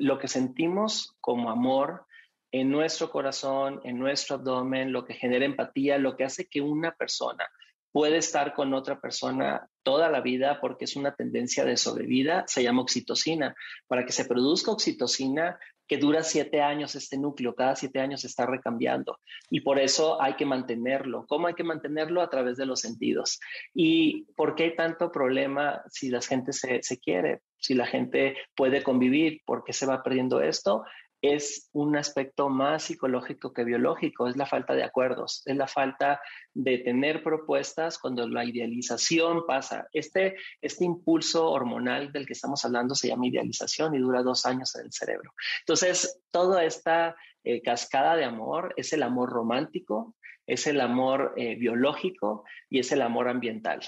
[0.00, 2.06] lo que sentimos como amor
[2.52, 6.92] en nuestro corazón, en nuestro abdomen, lo que genera empatía, lo que hace que una
[6.92, 7.46] persona
[7.96, 12.62] puede estar con otra persona toda la vida porque es una tendencia de sobrevida, se
[12.62, 13.54] llama oxitocina.
[13.86, 18.44] Para que se produzca oxitocina, que dura siete años este núcleo, cada siete años está
[18.44, 21.24] recambiando y por eso hay que mantenerlo.
[21.26, 22.20] ¿Cómo hay que mantenerlo?
[22.20, 23.40] A través de los sentidos.
[23.72, 27.40] ¿Y por qué hay tanto problema si la gente se, se quiere?
[27.56, 30.84] Si la gente puede convivir, ¿por qué se va perdiendo esto?
[31.22, 36.20] Es un aspecto más psicológico que biológico, es la falta de acuerdos, es la falta
[36.54, 39.88] de tener propuestas cuando la idealización pasa.
[39.92, 44.74] Este, este impulso hormonal del que estamos hablando se llama idealización y dura dos años
[44.76, 45.32] en el cerebro.
[45.60, 50.14] Entonces, toda esta eh, cascada de amor es el amor romántico,
[50.46, 53.80] es el amor eh, biológico y es el amor ambiental.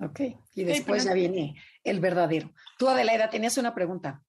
[0.00, 0.20] Ok,
[0.54, 1.54] y después ya viene
[1.84, 2.50] el verdadero.
[2.78, 4.22] Tú, Adelaida, tenías una pregunta.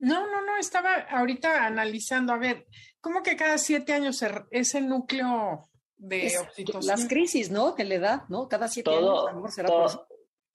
[0.00, 2.66] No, no, no, estaba ahorita analizando, a ver,
[3.00, 6.96] ¿cómo que cada siete años ese núcleo de oxitocina?
[6.96, 7.74] Las crisis, ¿no?
[7.74, 8.48] Que le da, ¿no?
[8.48, 10.06] Cada siete años, amor, será por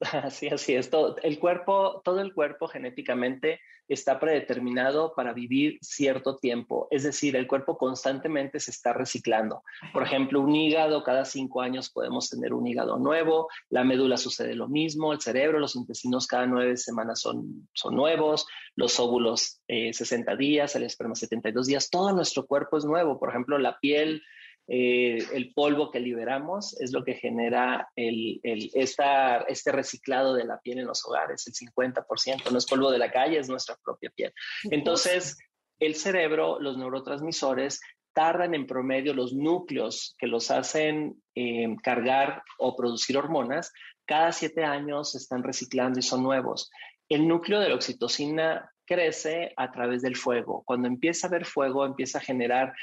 [0.24, 0.90] Así, así es.
[0.90, 6.88] Todo el cuerpo, todo el cuerpo genéticamente está predeterminado para vivir cierto tiempo.
[6.90, 9.64] Es decir, el cuerpo constantemente se está reciclando.
[9.94, 14.56] Por ejemplo, un hígado, cada cinco años podemos tener un hígado nuevo, la médula sucede
[14.56, 20.32] lo mismo, el cerebro, los intestinos cada nueve semanas son, son nuevos, los óvulos 60
[20.32, 23.20] eh, días, el esperma 72 días, todo nuestro cuerpo es nuevo.
[23.20, 24.24] Por ejemplo, la piel,
[24.68, 30.80] eh, el polvo que liberamos es lo que genera el, este reciclado de la piel
[30.80, 32.52] en los hogares, el 50%.
[32.52, 34.34] No es polvo de la calle, es nuestra propia piel.
[34.72, 35.38] Entonces,
[35.80, 37.80] el cerebro, los neurotransmisores,
[38.14, 43.74] tardan en promedio los núcleos que los hacen eh, cargar o producir hormonas,
[44.06, 46.72] cada siete años se están reciclando y son nuevos.
[47.10, 50.64] El núcleo de la oxitocina crece a través del fuego.
[50.66, 52.74] Cuando empieza a haber fuego, empieza a generar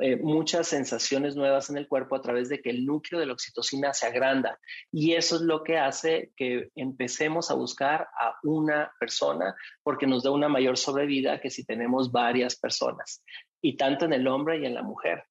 [0.00, 3.32] eh, muchas sensaciones nuevas en el cuerpo a través de que el núcleo de la
[3.32, 4.58] oxitocina se agranda.
[4.90, 10.22] Y eso es lo que hace que empecemos a buscar a una persona porque nos
[10.22, 13.24] da una mayor sobrevida que si tenemos varias personas,
[13.62, 15.24] y tanto en el hombre y en la mujer.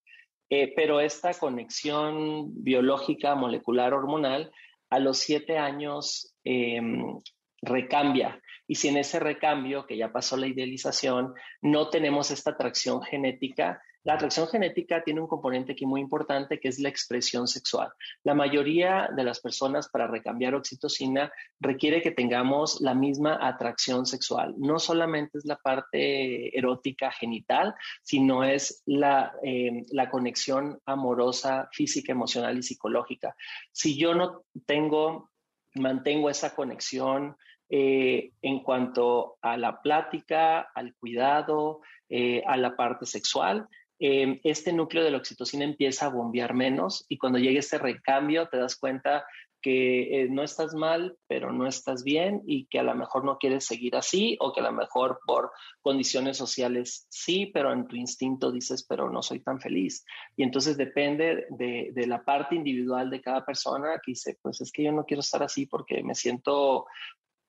[0.50, 4.52] Eh, pero esta conexión biológica, molecular, hormonal,
[4.90, 7.20] a los siete años em,
[7.62, 13.02] recambia y si en ese recambio, que ya pasó la idealización, no tenemos esta atracción
[13.02, 17.92] genética, la atracción genética tiene un componente aquí muy importante que es la expresión sexual.
[18.24, 24.54] La mayoría de las personas para recambiar oxitocina requiere que tengamos la misma atracción sexual.
[24.60, 32.12] No solamente es la parte erótica genital, sino es la, eh, la conexión amorosa, física,
[32.12, 33.36] emocional y psicológica.
[33.72, 35.32] Si yo no tengo,
[35.74, 37.36] mantengo esa conexión
[37.72, 43.68] eh, en cuanto a la plática, al cuidado, eh, a la parte sexual.
[44.00, 48.48] Eh, este núcleo de la oxitocina empieza a bombear menos y cuando llega este recambio
[48.48, 49.24] te das cuenta
[49.62, 53.66] que no estás mal, pero no estás bien y que a lo mejor no quieres
[53.66, 55.52] seguir así o que a lo mejor por
[55.82, 60.06] condiciones sociales sí, pero en tu instinto dices, pero no soy tan feliz.
[60.38, 64.72] Y entonces depende de, de la parte individual de cada persona que dice, pues es
[64.72, 66.86] que yo no quiero estar así porque me siento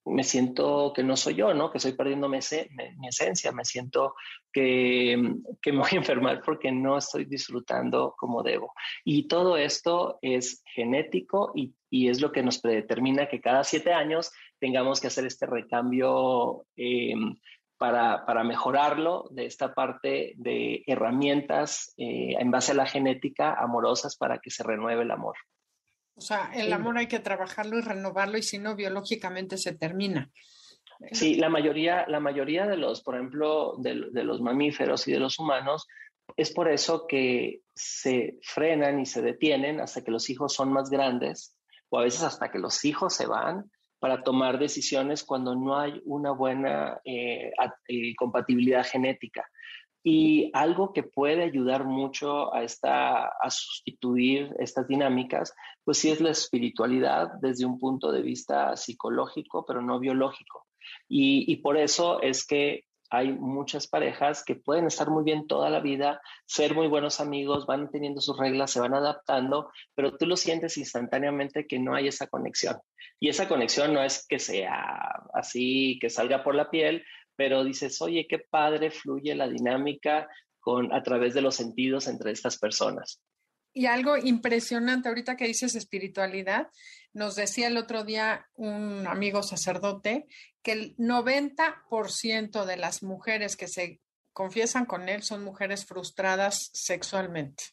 [0.04, 1.70] me siento que no soy yo, ¿no?
[1.70, 4.14] Que estoy perdiendo mi, esencia, me siento
[4.52, 8.72] que, que, me voy a enfermar porque no estoy disfrutando como debo.
[9.04, 13.92] Y todo esto es genético y, y es lo que nos predetermina que cada siete
[13.92, 17.14] años tengamos que hacer este recambio eh,
[17.76, 24.16] para, para, mejorarlo de esta parte de herramientas eh, en base a la genética amorosas
[24.16, 25.36] para que se renueve el amor.
[26.20, 30.30] O sea, el amor hay que trabajarlo y renovarlo y si no, biológicamente se termina.
[31.12, 35.38] Sí, la mayoría, la mayoría de los, por ejemplo, de, los mamíferos y de los
[35.38, 35.86] humanos,
[36.36, 40.90] es por eso que se frenan y se detienen hasta que los hijos son más
[40.90, 41.56] grandes
[41.88, 46.02] o a veces hasta que los hijos se van para tomar decisiones cuando no hay
[46.04, 47.50] una buena eh,
[47.88, 49.48] eh, compatibilidad genética.
[50.02, 56.20] Y algo que puede ayudar mucho a, esta, a sustituir estas dinámicas, pues sí es
[56.20, 60.66] la espiritualidad desde un punto de vista psicológico, pero no biológico.
[61.08, 65.68] Y, y por eso es que hay muchas parejas que pueden estar muy bien toda
[65.68, 70.26] la vida, ser muy buenos amigos, van teniendo sus reglas, se van adaptando, pero tú
[70.26, 72.78] lo sientes instantáneamente que no hay esa conexión.
[73.18, 77.04] Y esa conexión no es que sea así, que salga por la piel,
[77.40, 82.32] pero dices, oye, qué padre fluye la dinámica con, a través de los sentidos entre
[82.32, 83.22] estas personas.
[83.72, 86.68] Y algo impresionante, ahorita que dices espiritualidad,
[87.14, 90.26] nos decía el otro día un amigo sacerdote
[90.62, 94.02] que el 90% de las mujeres que se
[94.34, 97.64] confiesan con él son mujeres frustradas sexualmente,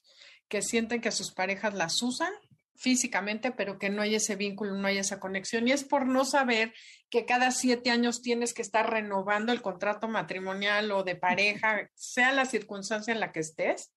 [0.47, 2.31] que sienten que sus parejas las usan
[2.77, 5.67] físicamente, pero que no hay ese vínculo, no hay esa conexión.
[5.67, 6.73] Y es por no saber
[7.09, 12.31] que cada siete años tienes que estar renovando el contrato matrimonial o de pareja, sea
[12.31, 13.91] la circunstancia en la que estés.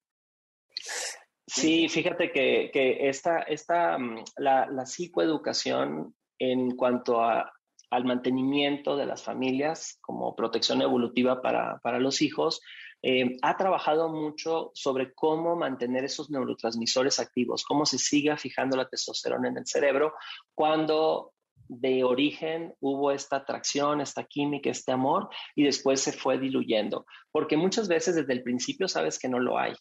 [1.47, 7.53] Sí, fíjate que, que esta, esta mm, la, la, psicoeducación en cuanto a,
[7.91, 12.61] al mantenimiento de las familias como protección evolutiva para, para los hijos,
[13.03, 18.89] eh, ha trabajado mucho sobre cómo mantener esos neurotransmisores activos, cómo se siga fijando la
[18.89, 20.15] testosterona en el cerebro
[20.55, 21.33] cuando
[21.69, 27.57] de origen hubo esta atracción, esta química, este amor y después se fue diluyendo, porque
[27.57, 29.75] muchas veces desde el principio sabes que no lo hay.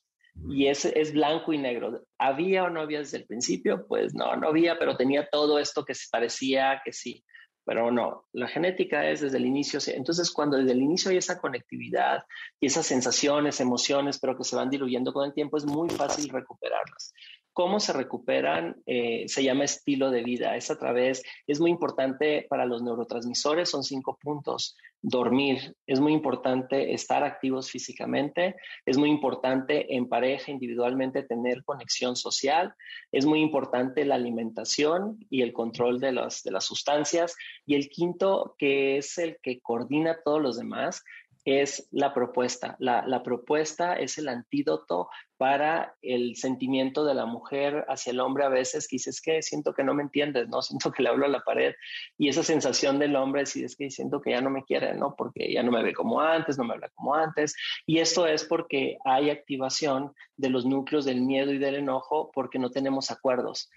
[0.49, 2.05] y es, es blanco y negro.
[2.17, 3.85] ¿Había o no había desde el principio?
[3.87, 7.25] Pues no, no había, pero tenía todo esto que parecía que sí.
[7.69, 9.79] Pero no, la genética es desde el inicio.
[9.93, 12.23] Entonces, cuando desde el inicio hay esa conectividad
[12.59, 16.29] y esas sensaciones, emociones, pero que se van diluyendo con el tiempo, es muy fácil
[16.29, 17.13] recuperarlas.
[17.53, 18.81] ¿Cómo se recuperan?
[18.85, 20.55] Eh, se llama estilo de vida.
[20.55, 24.77] Es a través, es muy importante para los neurotransmisores, son cinco puntos.
[25.01, 32.17] Dormir, es muy importante estar activos físicamente, es muy importante en pareja, individualmente, tener conexión
[32.17, 32.73] social,
[33.11, 37.35] es muy importante la alimentación y el control de las, de las sustancias.
[37.65, 41.01] Y el quinto, que es el que coordina a todos los demás,
[41.45, 42.75] es la propuesta.
[42.79, 48.43] La, la, propuesta es el antídoto para el sentimiento de la mujer hacia el hombre
[48.43, 50.61] a veces que dices que siento que no me entiendes, ¿no?
[50.69, 51.73] Siento que le hablo a la pared
[52.17, 55.15] y esa sensación del hombre si es que siento que ya no me quiere, ¿no?
[55.15, 58.43] Porque ya no me ve como antes, no me habla como antes y esto es
[58.43, 63.69] porque hay activación de los núcleos del miedo y del enojo porque no tenemos acuerdos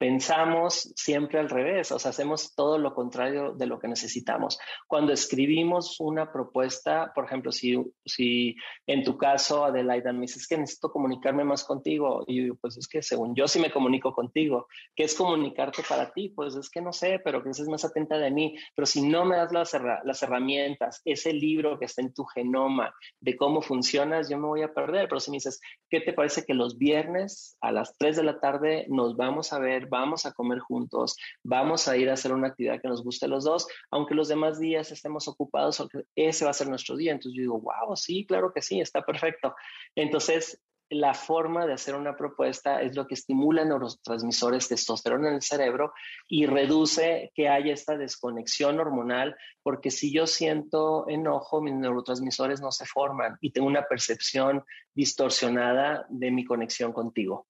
[0.00, 4.58] pensamos siempre al revés, o sea, hacemos todo lo contrario de lo que necesitamos.
[4.88, 7.76] Cuando escribimos una propuesta, por ejemplo, si,
[8.06, 12.56] si en tu caso, Adelaida, me dices que necesito comunicarme más contigo, y yo digo,
[12.62, 16.30] pues es que según yo sí me comunico contigo, ¿qué es comunicarte para ti?
[16.30, 19.26] Pues es que no sé, pero que estés más atenta de mí, pero si no
[19.26, 24.30] me das las, las herramientas, ese libro que está en tu genoma de cómo funcionas,
[24.30, 27.58] yo me voy a perder, pero si me dices, ¿qué te parece que los viernes
[27.60, 29.89] a las 3 de la tarde nos vamos a ver?
[29.90, 33.28] Vamos a comer juntos, vamos a ir a hacer una actividad que nos guste a
[33.28, 37.12] los dos, aunque los demás días estemos ocupados, ese va a ser nuestro día.
[37.12, 39.54] Entonces yo digo, wow, sí, claro que sí, está perfecto.
[39.94, 45.42] Entonces, la forma de hacer una propuesta es lo que estimula neurotransmisores testosterona en el
[45.42, 45.92] cerebro
[46.28, 52.72] y reduce que haya esta desconexión hormonal, porque si yo siento enojo, mis neurotransmisores no
[52.72, 57.46] se forman y tengo una percepción distorsionada de mi conexión contigo.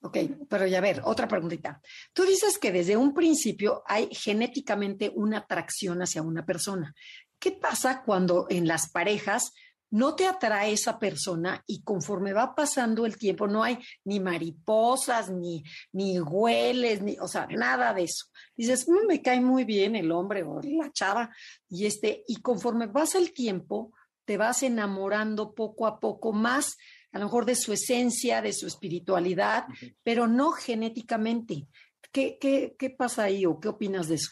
[0.00, 0.16] Ok,
[0.48, 1.80] pero ya ver, otra preguntita.
[2.12, 6.94] Tú dices que desde un principio hay genéticamente una atracción hacia una persona.
[7.38, 9.52] ¿Qué pasa cuando en las parejas
[9.90, 15.30] no te atrae esa persona y conforme va pasando el tiempo no hay ni mariposas,
[15.30, 18.26] ni, ni hueles, ni, o sea, nada de eso.
[18.56, 21.30] Dices, mm, me cae muy bien el hombre o la chava,
[21.68, 23.92] y este, y conforme pasa el tiempo,
[24.24, 26.76] te vas enamorando poco a poco más
[27.12, 29.64] a lo mejor de su esencia, de su espiritualidad,
[30.02, 31.66] pero no genéticamente.
[32.12, 34.30] ¿Qué, qué, pasa ahí o qué opinas de eso?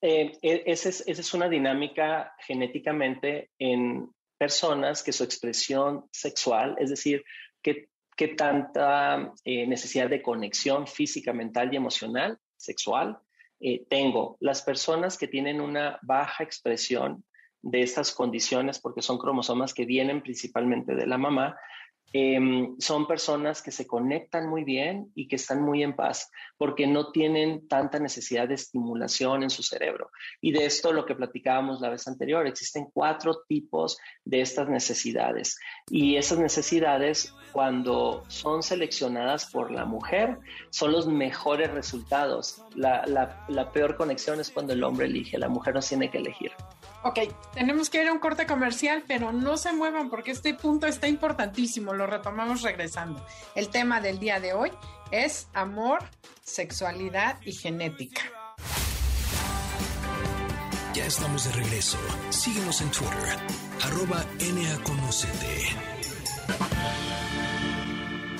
[0.00, 7.24] Eh, e, esa, es, una dinámica genéticamente en personas que su expresión sexual, es decir,
[7.62, 7.88] que,
[8.36, 13.18] tanta eh, necesidad de conexión física, mental y emocional, sexual,
[13.60, 14.36] eh, tengo.
[14.40, 17.24] Las personas que tienen una baja expresión
[17.62, 21.56] de estas condiciones, porque son cromosomas que vienen principalmente de la mamá,
[22.12, 26.88] Em, son personas que se conectan muy bien y que están muy en paz porque
[26.88, 30.10] no tienen tanta necesidad de estimulación en su cerebro.
[30.40, 35.56] Y de esto lo que platicábamos la vez anterior, existen cuatro tipos de estas necesidades.
[35.88, 40.38] Y esas necesidades, cuando son seleccionadas por la mujer,
[40.70, 42.60] son los mejores resultados.
[42.74, 43.06] La,
[43.48, 46.50] la peor conexión es cuando el hombre elige, la mujer no tiene que elegir.
[47.02, 47.18] Ok,
[47.54, 51.08] tenemos que ir a un corte comercial, pero no se muevan porque este punto está
[51.08, 53.24] importantísimo, lo retomamos regresando.
[53.54, 54.70] El tema del día de hoy
[55.10, 56.00] es amor,
[56.42, 58.22] sexualidad y genética.
[60.92, 61.96] Ya estamos de regreso.
[62.28, 63.38] Síguenos en Twitter,
[63.82, 65.76] arroba NAConocete.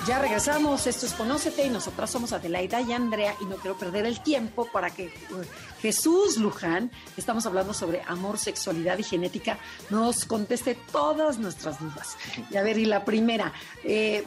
[0.06, 4.06] Ya regresamos, esto es Conócete y nosotras somos Adelaida y Andrea y no quiero perder
[4.06, 9.58] el tiempo para que uh, Jesús Luján, estamos hablando sobre amor, sexualidad y genética,
[9.90, 12.16] nos conteste todas nuestras dudas.
[12.50, 13.52] Y a ver, y la primera,
[13.84, 14.24] eh,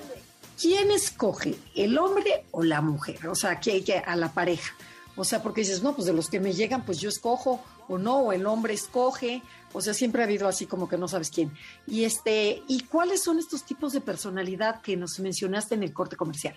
[0.61, 3.27] ¿quién escoge, el hombre o la mujer?
[3.27, 4.75] O sea, que, que a la pareja.
[5.15, 7.97] O sea, porque dices, no, pues de los que me llegan, pues yo escojo o
[7.97, 9.41] no, o el hombre escoge,
[9.73, 11.51] o sea, siempre ha habido así como que no sabes quién.
[11.87, 16.15] Y este, ¿y cuáles son estos tipos de personalidad que nos mencionaste en el corte
[16.15, 16.55] comercial?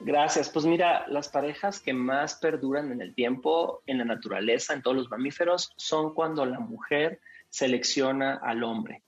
[0.00, 0.50] Gracias.
[0.50, 4.96] Pues mira, las parejas que más perduran en el tiempo, en la naturaleza, en todos
[4.96, 9.02] los mamíferos, son cuando la mujer selecciona al hombre.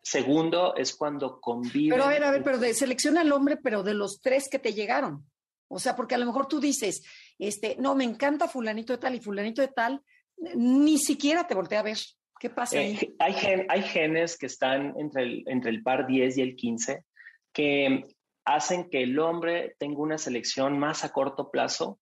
[0.00, 1.94] Segundo es cuando convive.
[1.94, 4.58] Pero a ver, a ver, pero de, selecciona al hombre, pero de los tres que
[4.58, 5.26] te llegaron.
[5.68, 7.02] O sea, porque a lo mejor tú dices,
[7.38, 10.02] este, no, me encanta fulanito de tal y fulanito de tal,
[10.54, 11.98] ni siquiera te voltea a ver.
[12.38, 12.96] ¿Qué pasa ahí?
[13.00, 17.04] Eh, hay, genes que están entre el, entre el par 10 y el 15
[17.52, 18.04] que
[18.44, 21.98] hacen que el hombre tenga una selección más a corto plazo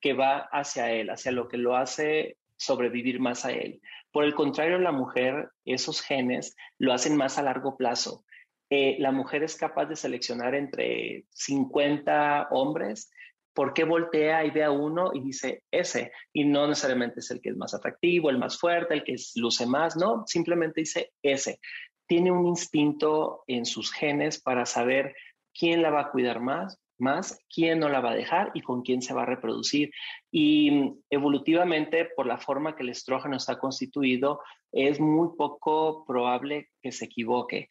[0.00, 3.80] que va hacia él, hacia lo que lo hace sobrevivir más a él.
[4.12, 8.24] Por el contrario, la mujer, esos genes lo hacen más a largo plazo
[8.72, 13.10] eh, la mujer es capaz de seleccionar entre 50 hombres,
[13.54, 16.12] ¿por qué voltea y ve a uno y dice ese?
[16.32, 19.66] Y no necesariamente es el que es más atractivo, el más fuerte, el que luce
[19.66, 21.60] más, no, simplemente dice ese.
[22.06, 25.14] Tiene un instinto en sus genes para saber
[25.52, 28.82] quién la va a cuidar más, más quién no la va a dejar y con
[28.82, 29.90] quién se va a reproducir.
[30.30, 34.40] Y evolutivamente, por la forma que el estrógeno está constituido,
[34.70, 37.68] es muy poco probable que se equivoque.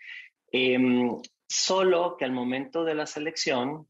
[0.51, 1.15] Em,
[1.47, 3.88] solo que al momento de la selección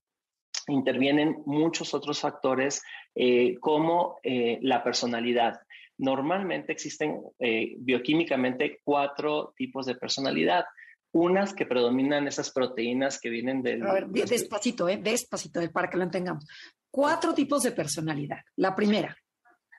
[0.67, 2.81] intervienen muchos otros factores
[3.15, 5.59] eh, como eh, la personalidad.
[5.97, 10.65] Normalmente existen eh, bioquímicamente cuatro tipos de personalidad
[11.11, 13.83] unas que predominan esas proteínas que vienen del...
[13.85, 14.97] A ver, despacito, ¿eh?
[14.97, 16.45] despacito, para que lo entendamos.
[16.91, 18.41] Cuatro tipos de personalidad.
[18.57, 19.17] La primera.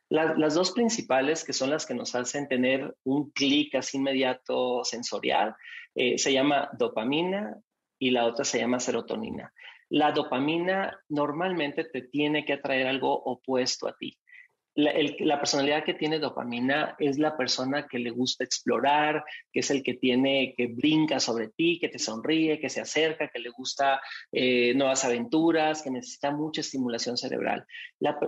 [0.09, 5.55] las dos principales, que son las que nos hacen tener un clic así inmediato sensorial,
[5.95, 7.57] se llama dopamina
[8.01, 9.53] y la otra se llama serotonina.
[9.91, 14.17] La dopamina normalmente te tiene que atraer algo opuesto a ti
[14.75, 19.83] la, personalidad que tiene dopamina es la persona que le gusta explorar, que es el
[19.83, 24.01] que tiene, que brinca sobre ti, que te sonríe, que se acerca, que le gusta
[24.33, 27.67] eh, nuevas aventuras, que necesita mucha estimulación cerebral.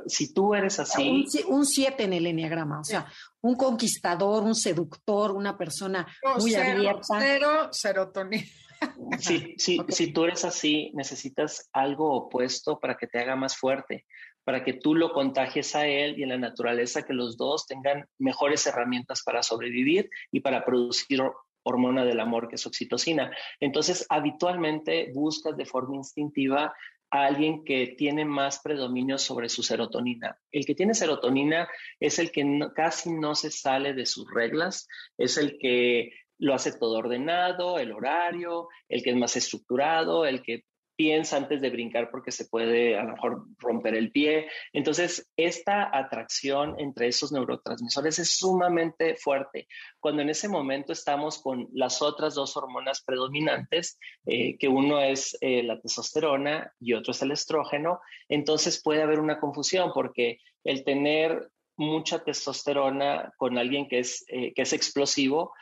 [0.07, 1.27] si tú eres así...
[1.49, 3.07] Un 7 en el enneagrama, o sea,
[3.41, 6.07] un conquistador, un seductor, una persona
[6.39, 7.19] muy abierta.
[7.21, 8.45] Cero serotonina.
[9.59, 14.07] Si, si tú eres así, necesitas algo opuesto para que te haga más fuerte
[14.45, 18.07] para que tú lo contagies a él y en la naturaleza que los dos tengan
[18.19, 21.23] mejores herramientas para sobrevivir y para producir
[21.63, 23.31] hormona del amor, que es oxitocina.
[23.61, 26.75] Entonces, habitualmente buscas de forma instintiva
[27.11, 30.39] a alguien que tiene más predominio sobre su serotonina.
[30.51, 31.69] El que tiene serotonina
[32.01, 36.11] es el que casi no se sale de sus reglas, es el que
[36.43, 40.65] lo hace todo ordenado, el horario, el que es más estructurado, el que
[40.97, 44.49] piensa antes de brincar porque se puede a lo mejor romper el pie.
[44.73, 49.69] Entonces, esta atracción entre esos neurotransmisores es sumamente fuerte.
[50.01, 55.39] Cuando en ese momento estamos con las otras dos hormonas predominantes, eh, que uno es
[55.43, 60.83] eh, la testosterona y otro es el estrógeno, entonces puede haber una confusión porque el
[60.83, 65.53] tener mucha testosterona con alguien que es, eh, que es explosivo,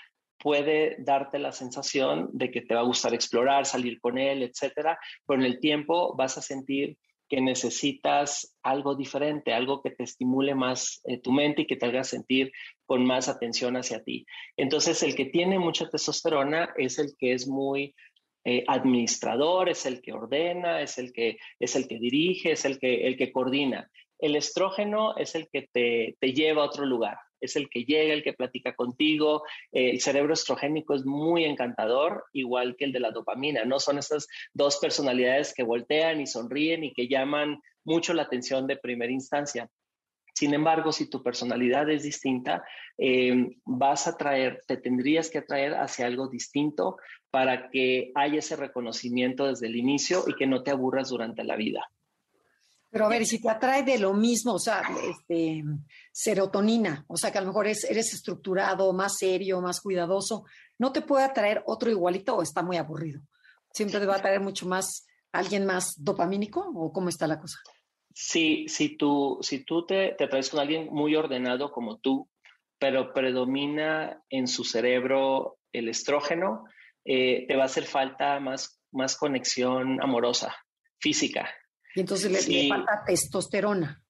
[0.42, 4.98] puede darte la sensación de que te va a gustar explorar, salir con él, etcétera,
[5.26, 6.96] pero en el tiempo vas a sentir
[7.28, 11.86] que necesitas algo diferente, algo que te estimule más eh, tu mente y que te
[11.86, 12.50] haga sentir
[12.84, 14.26] con más atención hacia ti.
[14.56, 17.94] Entonces, el que tiene mucha testosterona es el que es muy
[18.44, 22.80] eh, administrador, es el que ordena, es el que, es el que dirige, es el
[22.80, 23.88] que, el que coordina.
[24.18, 28.14] El estrógeno es el que te, te lleva a otro lugar, es el que llega,
[28.14, 29.42] el que platica contigo.
[29.72, 33.80] el cerebro estrogénico es muy encantador, igual que el de la dopamina, ¿no?
[33.80, 38.76] Son estas dos personalidades que voltean y sonríen y que llaman mucho la atención de
[38.76, 39.68] primera instancia.
[40.34, 42.64] Sin embargo, si tu personalidad es distinta,
[42.96, 46.96] eh, vas a traer, te tendrías que atraer hacia algo distinto
[47.30, 51.56] para que haya ese reconocimiento desde el inicio y que no te aburras durante la
[51.56, 51.90] vida.
[52.90, 55.62] Pero a ver, si te atrae de lo mismo, o sea, este,
[56.12, 60.44] serotonina, o sea, que a lo mejor eres estructurado, más serio, más cuidadoso,
[60.78, 63.20] ¿no te puede atraer otro igualito o está muy aburrido?
[63.72, 67.58] ¿Siempre te va a atraer mucho más alguien más dopamínico o cómo está la cosa?
[68.12, 72.28] Sí, si tú, si tú te, te atraes con alguien muy ordenado como tú,
[72.78, 76.64] pero predomina en su cerebro el estrógeno,
[77.04, 80.56] eh, te va a hacer falta más, más conexión amorosa,
[80.98, 81.48] física.
[81.94, 84.02] Y entonces le, falta testosterona.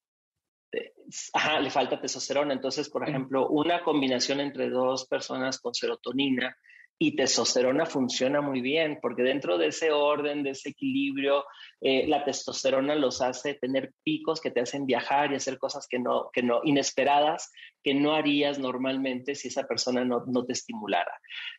[1.33, 2.55] Ajá, le falta testosterona.
[2.55, 6.57] Entonces, por ejemplo, una combinación entre dos personas con serotonina
[7.03, 11.47] y testosterona funciona muy bien, porque dentro de ese orden, de ese equilibrio,
[11.81, 15.99] eh, la testosterona los hace tener picos que te hacen viajar y hacer cosas que
[15.99, 17.51] no, que no, inesperadas,
[17.83, 21.13] que no harías normalmente si esa persona no, no te estimulara.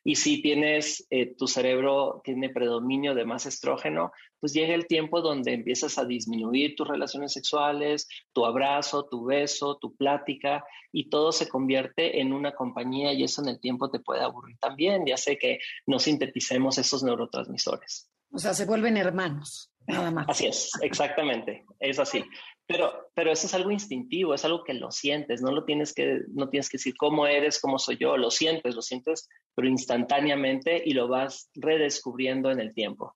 [0.04, 5.22] Y si tienes, eh, tu cerebro tiene predominio de más estrógeno, pues llega el tiempo
[5.22, 11.32] donde empiezas a disminuir tus relaciones sexuales, tu abrazo, tu beso, tu plática, y todo
[11.32, 15.18] se convierte en una compañía y eso en el tiempo te puede aburrir también, ya
[15.18, 18.10] sé que no sinteticemos esos neurotransmisores.
[18.34, 20.26] O sea, se vuelven hermanos, nada más.
[20.30, 22.24] Así es, exactamente, es así.
[22.72, 26.22] Pero, pero eso es algo instintivo, es algo que lo sientes, no lo tienes que,
[26.30, 30.82] no tienes que decir cómo eres, cómo soy yo, lo sientes, lo sientes, pero instantáneamente
[30.86, 33.16] y lo vas redescubriendo en el tiempo.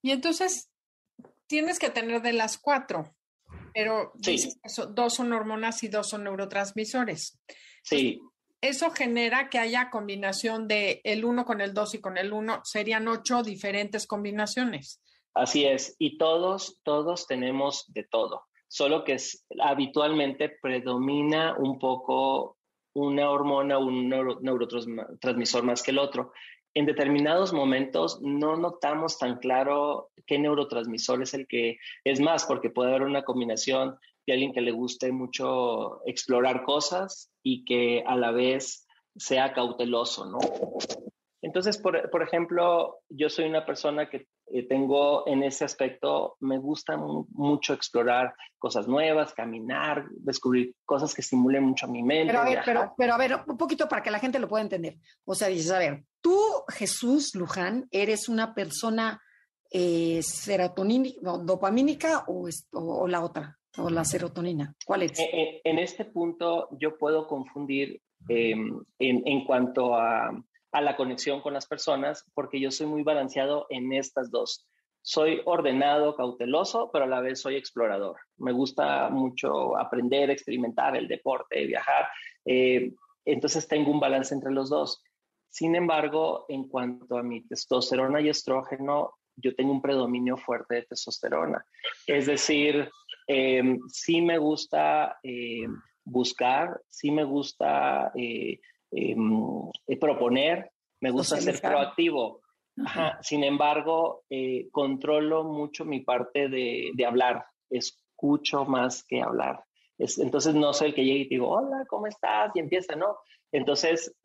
[0.00, 0.70] Y entonces
[1.46, 3.14] tienes que tener de las cuatro,
[3.74, 7.38] pero dos son hormonas y dos son neurotransmisores.
[7.82, 8.18] Sí.
[8.62, 12.62] eso genera que haya combinación de el 1 con el 2 y con el 1,
[12.64, 15.02] serían ocho diferentes combinaciones.
[15.34, 19.16] Así es, y todos, todos tenemos de todo, solo que
[19.62, 22.56] habitualmente predomina un poco
[22.92, 26.32] una hormona o un neurotransmisor más que el otro.
[26.74, 32.68] En determinados momentos no notamos tan claro qué neurotransmisor es el que es más, porque
[32.68, 33.96] puede haber una combinación
[34.26, 40.26] de alguien que le guste mucho explorar cosas y que a la vez sea cauteloso,
[40.26, 40.38] ¿no?
[41.42, 46.58] Entonces, por, por ejemplo, yo soy una persona que eh, tengo en ese aspecto, me
[46.58, 52.32] gusta mucho explorar cosas nuevas, caminar, descubrir cosas que estimulen mucho mi mente.
[52.32, 54.62] Pero a ver, pero, pero, a ver, un poquito para que la gente lo pueda
[54.62, 54.96] entender.
[55.24, 56.38] O sea, dices, a ver, tú,
[56.68, 59.20] Jesús Luján, eres una persona
[59.70, 63.58] eh, serotonínica, dopamínica o, o la otra?
[63.78, 64.74] o la serotonina?
[64.84, 65.18] ¿Cuál es?
[65.18, 70.30] Eh, eh, en, este punto yo puedo confundir em, en, cuanto a,
[70.80, 74.66] la conexión con las personas porque yo soy muy balanceado en estas dos.
[75.02, 78.16] Soy ordenado, cauteloso, pero a la vez soy explorador.
[78.38, 82.08] Me gusta mucho aprender, experimentar el deporte, viajar.
[82.44, 82.92] Eh,
[83.24, 85.02] entonces tengo un balance entre los dos.
[85.48, 90.82] Sin embargo, en cuanto a mi testosterona y estrógeno, yo tengo un predominio fuerte de
[90.82, 91.64] testosterona.
[92.06, 92.90] Es decir,
[93.26, 95.66] eh, sí me gusta eh,
[96.04, 98.60] buscar, sí me gusta eh,
[98.94, 99.70] em,
[100.00, 100.70] proponer,
[101.00, 102.40] me gusta ser proactivo.
[103.22, 104.24] Sin embargo,
[104.72, 109.62] controlo mucho mi parte de, hablar, escucho más que hablar.
[109.98, 112.50] entonces no soy el que llegue y digo, hola, ¿cómo estás?
[112.54, 113.18] Y empieza, ¿no?
[113.52, 114.16] Entonces,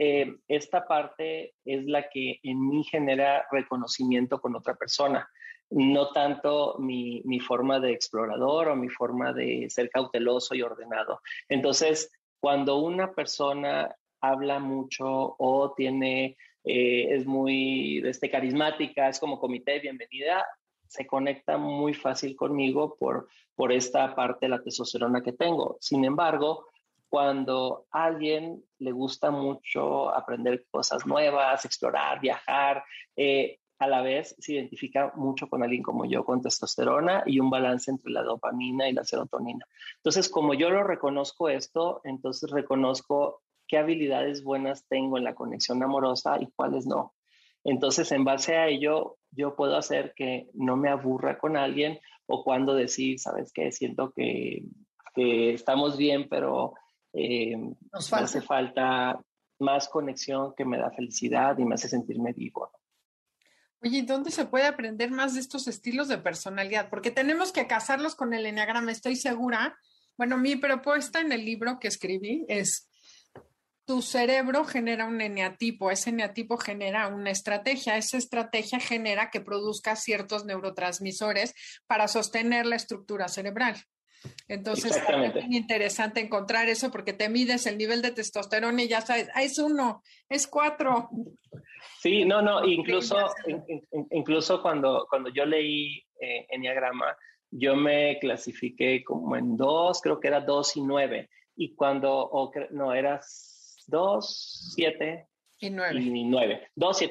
[0.48, 5.30] esta parte es la que en mí genera reconocimiento con otra persona
[5.72, 11.22] no tanto mi, forma de explorador o mi forma de ser cauteloso y ordenado.
[11.48, 19.40] Entonces, cuando una persona habla mucho o tiene, eh, es muy este, carismática, es como
[19.40, 20.46] comité, bienvenida,
[20.88, 25.78] se conecta muy fácil conmigo por, por esta parte de la testosterona que tengo.
[25.80, 26.66] Sin embargo,
[27.10, 32.84] cuando a alguien le gusta mucho aprender cosas nuevas, explorar, viajar,
[33.16, 37.50] eh, a la vez se identifica mucho con alguien como yo, con testosterona y un
[37.50, 39.66] balance entre la dopamina y la serotonina.
[39.98, 45.82] Entonces, como yo lo reconozco esto, entonces reconozco qué habilidades buenas tengo en la conexión
[45.82, 47.14] amorosa y cuáles no.
[47.64, 52.44] Entonces, en base a ello, yo puedo hacer que no me aburra con alguien o
[52.44, 53.72] cuando decir, ¿sabes qué?
[53.72, 54.64] Siento que,
[55.16, 56.74] estamos bien, pero
[57.12, 57.56] eh,
[57.92, 59.20] Nos hace falta
[59.60, 62.72] más conexión que me da felicidad y me hace sentirme vivo.
[63.82, 66.90] Oye, ¿dónde se puede aprender más de estos estilos de personalidad?
[66.90, 69.78] Porque tenemos que casarlos con el enneagrama, estoy segura.
[70.18, 72.89] Bueno, mi propuesta en el libro que escribí es,
[73.90, 79.96] tu cerebro genera un eneatipo, ese eneatipo genera una estrategia, esa estrategia genera que produzca
[79.96, 81.56] ciertos neurotransmisores
[81.88, 83.78] para sostener la estructura cerebral.
[84.48, 89.02] Entonces, es muy interesante encontrar eso porque te mides el nivel de testosterona y ya
[89.02, 91.10] sabes, ah, es uno, es cuatro.
[92.00, 93.18] Sí, no, no, incluso,
[94.12, 97.18] incluso cuando, cuando yo leí eh, Enneagrama,
[97.50, 101.32] yo me clasifiqué como en dos, creo que era dos y nueve.
[101.56, 103.56] Y cuando, no, eras
[103.90, 105.28] dos, siete
[105.60, 106.00] y nueve.
[106.00, 106.10] Y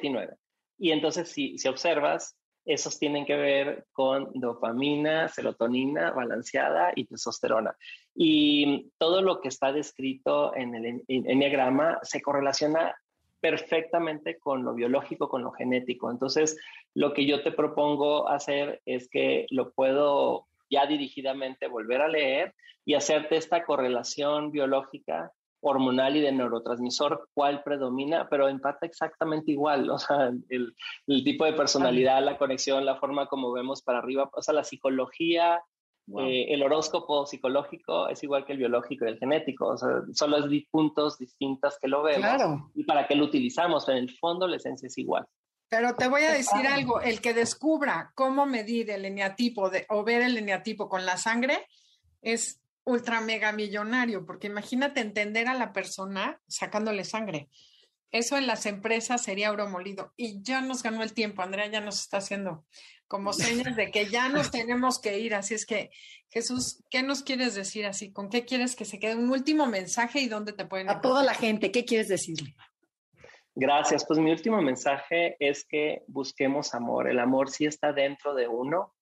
[0.01, 0.35] y nueve.
[0.77, 7.75] Y entonces, si, si observas, esos tienen que ver con dopamina, serotonina balanceada y testosterona.
[8.15, 12.95] Y todo lo que está descrito en el enneagrama se correlaciona
[13.39, 16.11] perfectamente con lo biológico, con lo genético.
[16.11, 16.57] Entonces,
[16.93, 22.53] lo que yo te propongo hacer es que lo puedo ya dirigidamente volver a leer
[22.85, 25.31] y hacerte esta correlación biológica,
[25.61, 30.73] hormonal y de neurotransmisor, cuál predomina, pero empata exactamente igual, o sea, el,
[31.23, 35.61] tipo de personalidad, la conexión, la forma como vemos para arriba, o sea, la psicología,
[36.19, 40.31] eh, el horóscopo psicológico es igual que el biológico y el genético, o sea, son
[40.31, 44.55] los puntos distintos que lo vemos y para qué lo utilizamos, en el fondo la
[44.55, 45.25] esencia es igual.
[45.69, 50.03] Pero te voy a decir algo, el que descubra cómo medir el eneatipo de, o
[50.03, 51.67] ver el eneatipo con la sangre
[52.23, 57.49] es ultra mega millonario, porque imagínate entender a la persona sacándole sangre.
[58.11, 60.13] Eso en las empresas sería oro molido.
[60.17, 62.65] Y ya nos ganó el tiempo, Andrea ya nos está haciendo
[63.09, 65.33] como señas de que ya nos tenemos que ir.
[65.33, 65.89] Así es que,
[66.29, 68.13] Jesús, ¿qué nos quieres decir así?
[68.13, 69.15] ¿Con qué quieres que se quede?
[69.15, 70.89] Un último mensaje y dónde te pueden...
[70.89, 72.55] A toda la gente, ¿qué quieres decirle?
[73.55, 74.05] Gracias.
[74.05, 77.09] Pues mi último mensaje es que busquemos amor.
[77.09, 78.93] El amor sí está dentro de uno,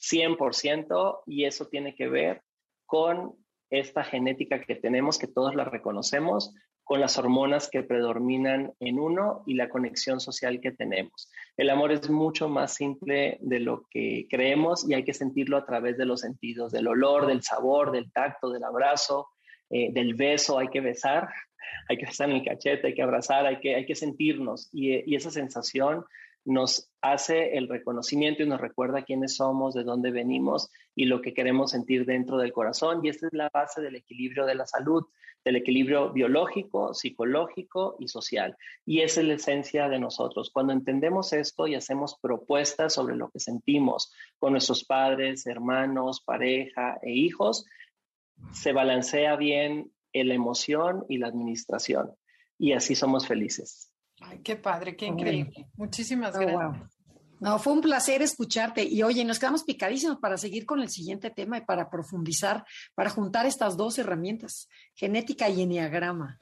[0.00, 2.42] 100%, y eso tiene que ver
[2.86, 3.34] con
[3.70, 6.54] esta genética que tenemos, que todos la reconocemos,
[6.86, 11.28] con las hormonas que predominan en uno y la conexión social que tenemos.
[11.56, 15.66] El amor es mucho más simple de lo que creemos y hay que sentirlo a
[15.66, 19.26] través de los sentidos, del olor, del sabor, del tacto, del abrazo,
[19.68, 21.28] eh, del beso, hay que besar,
[21.88, 25.10] hay que besar en el cachete, hay que abrazar, hay que, hay que sentirnos y,
[25.12, 26.04] y esa sensación
[26.46, 31.34] nos hace el reconocimiento y nos recuerda quiénes somos, de dónde venimos y lo que
[31.34, 33.04] queremos sentir dentro del corazón.
[33.04, 35.04] Y esta es la base del equilibrio de la salud,
[35.44, 38.56] del equilibrio biológico, psicológico y social.
[38.84, 40.50] Y es la esencia de nosotros.
[40.50, 46.98] Cuando entendemos esto y hacemos propuestas sobre lo que sentimos con nuestros padres, hermanos, pareja
[47.02, 47.66] e hijos,
[48.52, 49.90] se balancea bien
[50.24, 52.12] la emoción y la administración.
[52.58, 53.92] Y así somos felices.
[54.28, 55.66] Ay, qué padre, qué increíble.
[55.76, 56.90] Muchísimas oh, gracias.
[57.38, 58.82] No, fue un placer escucharte.
[58.82, 62.64] Y oye, nos quedamos picadísimos para seguir con el siguiente tema y para profundizar,
[62.94, 66.40] para juntar estas dos herramientas, genética y enneagrama.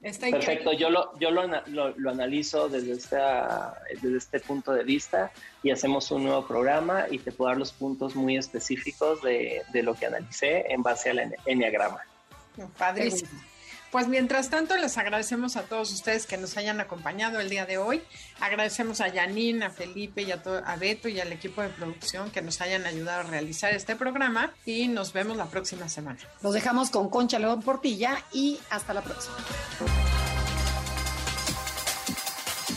[0.00, 5.30] Perfecto, yo, lo, yo lo, lo, analizo desde, esta, desde este punto de vista
[5.62, 9.82] y hacemos un nuevo programa y te puedo dar los puntos muy específicos de, de
[9.82, 12.00] lo que analicé en base al enneagrama.
[12.78, 13.30] Padrísimo.
[13.90, 17.78] Pues mientras tanto, les agradecemos a todos ustedes que nos hayan acompañado el día de
[17.78, 18.02] hoy.
[18.40, 22.42] Agradecemos a Janine, a Felipe y a, a Beto y al equipo de producción que
[22.42, 26.18] nos hayan ayudado a realizar este programa y nos vemos la próxima semana.
[26.42, 29.36] Los dejamos con Concha León Portilla y hasta la próxima.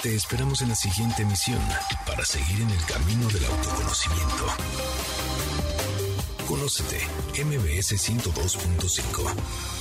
[0.01, 1.59] Te esperamos en la siguiente emisión
[2.05, 4.45] para seguir en el camino del autoconocimiento.
[6.47, 6.99] Conócete,
[7.43, 9.78] MBS 102.5.